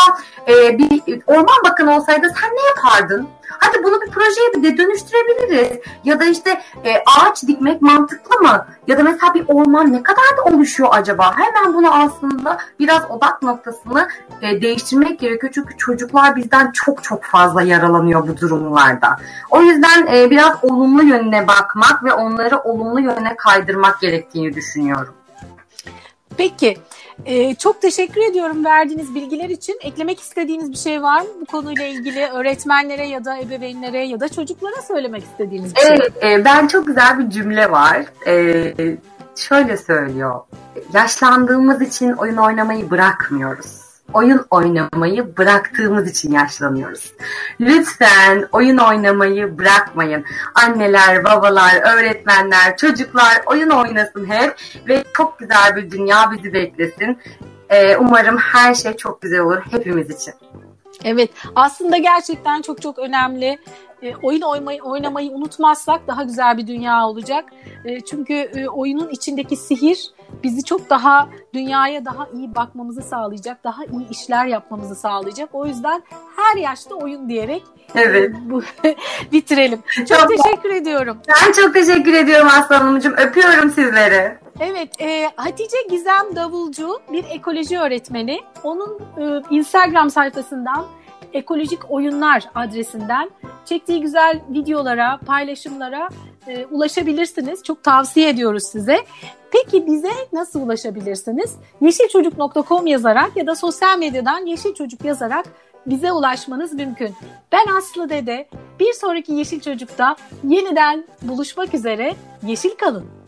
e, 0.48 0.78
bir 0.78 1.22
orman 1.28 1.64
bakanı 1.64 1.96
olsaydı 1.96 2.28
sen 2.42 2.50
ne 2.50 2.62
yapardın? 2.68 3.28
Hadi 3.60 3.84
bunu 3.84 4.02
bir 4.02 4.12
projeye 4.12 4.54
de 4.54 4.78
dönüştürebiliriz. 4.78 5.80
Ya 6.04 6.20
da 6.20 6.26
işte 6.26 6.62
e, 6.84 6.92
ağaç 7.06 7.44
dikmek 7.44 7.82
mantıklı 7.82 8.40
mı? 8.40 8.66
Ya 8.88 8.98
da 8.98 9.04
mesela 9.04 9.34
bir 9.34 9.44
orman 9.48 9.94
ne 9.94 10.04
kadar 10.04 10.38
da 10.38 10.44
oluşuyor 10.44 10.90
acaba? 10.92 11.34
Hemen 11.38 11.74
bunu 11.74 11.94
aslında 11.94 12.58
biraz 12.80 13.12
odak 13.12 13.42
noktasını 13.42 14.08
e, 14.42 14.62
değiştirmek 14.62 15.20
gerekiyor. 15.20 15.54
Çünkü 15.56 15.78
çocuklar 15.78 16.36
bizden 16.36 16.72
çok 16.72 17.04
çok 17.04 17.24
fazla 17.24 17.62
yaralanıyor 17.62 18.28
bu 18.28 18.38
durumlarda. 18.38 19.18
O 19.50 19.62
yüzden 19.62 20.08
e, 20.08 20.30
biraz 20.30 20.64
olumlu 20.64 21.04
yönüne 21.04 21.48
bakmak 21.48 22.04
ve 22.04 22.14
onları 22.14 22.58
olumlu 22.60 23.00
yöne 23.00 23.36
kaydırmak 23.38 24.02
gerektiğini 24.02 24.56
düşünüyorum. 24.56 25.14
Peki. 26.38 26.78
Ee, 27.26 27.56
çok 27.56 27.82
teşekkür 27.82 28.22
ediyorum 28.22 28.66
verdiğiniz 28.66 29.16
bilgiler 29.16 29.50
için. 29.50 29.78
Eklemek 29.82 30.20
istediğiniz 30.20 30.72
bir 30.72 30.78
şey 30.78 31.02
var 31.02 31.22
mı 31.22 31.28
bu 31.42 31.46
konuyla 31.46 31.86
ilgili 31.86 32.26
öğretmenlere 32.26 33.08
ya 33.08 33.26
da 33.26 33.38
ebeveynlere 33.38 34.06
ya 34.06 34.20
da 34.20 34.30
çocuklara 34.30 34.82
söylemek 34.82 35.24
istediğiniz 35.24 35.76
bir 35.76 35.80
şey? 35.80 35.90
Evet, 35.90 36.24
e, 36.24 36.46
ben 36.46 36.68
çok 36.68 36.88
güzel 36.88 37.20
bir 37.20 37.30
cümle 37.30 37.72
var. 37.72 38.06
E, 38.28 38.74
şöyle 39.36 39.78
söylüyor. 39.78 40.40
Yaşlandığımız 40.94 41.82
için 41.82 42.12
oyun 42.12 42.38
oynamayı 42.38 42.90
bırakmıyoruz 42.90 43.89
oyun 44.14 44.46
oynamayı 44.50 45.38
bıraktığımız 45.38 46.10
için 46.10 46.32
yaşlanıyoruz. 46.32 47.14
Lütfen 47.60 48.48
oyun 48.52 48.78
oynamayı 48.78 49.58
bırakmayın. 49.58 50.26
Anneler, 50.56 51.24
babalar, 51.24 51.98
öğretmenler, 51.98 52.78
çocuklar 52.78 53.42
oyun 53.46 53.70
oynasın 53.70 54.30
hep 54.30 54.56
ve 54.88 55.04
çok 55.14 55.40
güzel 55.40 55.76
bir 55.76 55.92
dünya 55.92 56.32
bizi 56.32 56.54
beklesin. 56.54 57.20
Ee, 57.70 57.98
umarım 57.98 58.38
her 58.38 58.74
şey 58.74 58.94
çok 58.94 59.22
güzel 59.22 59.40
olur 59.40 59.62
hepimiz 59.72 60.10
için. 60.10 60.34
Evet 61.04 61.30
aslında 61.56 61.98
gerçekten 61.98 62.62
çok 62.62 62.82
çok 62.82 63.00
önemli. 63.00 63.60
E, 64.04 64.16
oyun 64.16 64.42
oynamayı, 64.42 64.82
oynamayı 64.84 65.32
unutmazsak 65.32 66.08
daha 66.08 66.24
güzel 66.24 66.58
bir 66.58 66.68
dünya 66.68 67.08
olacak. 67.08 67.46
E, 67.86 68.02
çünkü 68.02 68.34
e, 68.34 68.68
oyunun 68.68 69.10
içindeki 69.10 69.56
sihir 69.56 70.12
bizi 70.44 70.64
çok 70.64 70.90
daha 70.90 71.30
dünyaya 71.54 72.06
daha 72.06 72.28
iyi 72.34 72.56
bakmamızı 72.56 73.02
sağlayacak, 73.02 73.64
daha 73.64 73.86
iyi 73.86 74.10
işler 74.10 74.46
yapmamızı 74.46 74.96
sağlayacak. 74.96 75.50
O 75.54 75.66
yüzden 75.66 76.04
her 76.38 76.58
yaşta 76.62 76.96
oyun 76.96 77.30
diyerek 77.30 77.64
Evet. 77.96 78.36
bu 78.46 78.62
bitirelim. 79.32 79.80
Çok, 79.96 80.08
Çok- 80.08 80.30
teşekkür 80.30 80.70
ediyorum. 80.70 81.18
Ben 81.28 81.52
çok 81.52 81.74
teşekkür 81.74 82.14
ediyorum 82.14 82.48
Aslı 82.60 82.76
Hanımcığım. 82.76 83.14
Öpüyorum 83.18 83.70
sizleri. 83.72 84.38
Evet, 84.60 85.02
e, 85.02 85.30
Hatice 85.36 85.78
Gizem 85.90 86.36
Davulcu 86.36 87.00
bir 87.12 87.24
ekoloji 87.30 87.80
öğretmeni. 87.80 88.42
Onun 88.64 89.00
e, 89.18 89.42
Instagram 89.50 90.10
sayfasından 90.10 90.86
ekolojik 91.34 91.92
oyunlar 91.92 92.50
adresinden 92.56 93.30
çektiği 93.66 94.02
güzel 94.02 94.42
videolara, 94.50 95.20
paylaşımlara 95.26 96.10
e, 96.48 96.66
ulaşabilirsiniz. 96.66 97.64
Çok 97.64 97.84
tavsiye 97.84 98.30
ediyoruz 98.30 98.64
size. 98.64 98.98
Peki 99.52 99.86
bize 99.88 100.12
nasıl 100.34 100.62
ulaşabilirsiniz? 100.62 101.56
Yeşilçocuk.com 101.82 102.88
yazarak 102.88 103.38
ya 103.38 103.48
da 103.48 103.56
sosyal 103.56 103.98
medyadan 103.98 104.46
Yeşil 104.46 104.74
Çocuk 104.74 105.06
yazarak 105.06 105.46
bize 105.86 106.12
ulaşmanız 106.12 106.74
mümkün. 106.74 107.16
Ben 107.52 107.66
Aslı 107.78 108.10
Dede. 108.10 108.48
Bir 108.80 108.94
sonraki 108.94 109.34
Yeşil 109.34 109.60
Çocuk'ta 109.60 110.16
yeniden 110.44 111.06
buluşmak 111.22 111.74
üzere. 111.74 112.16
Yeşil 112.44 112.76
kalın. 112.76 113.19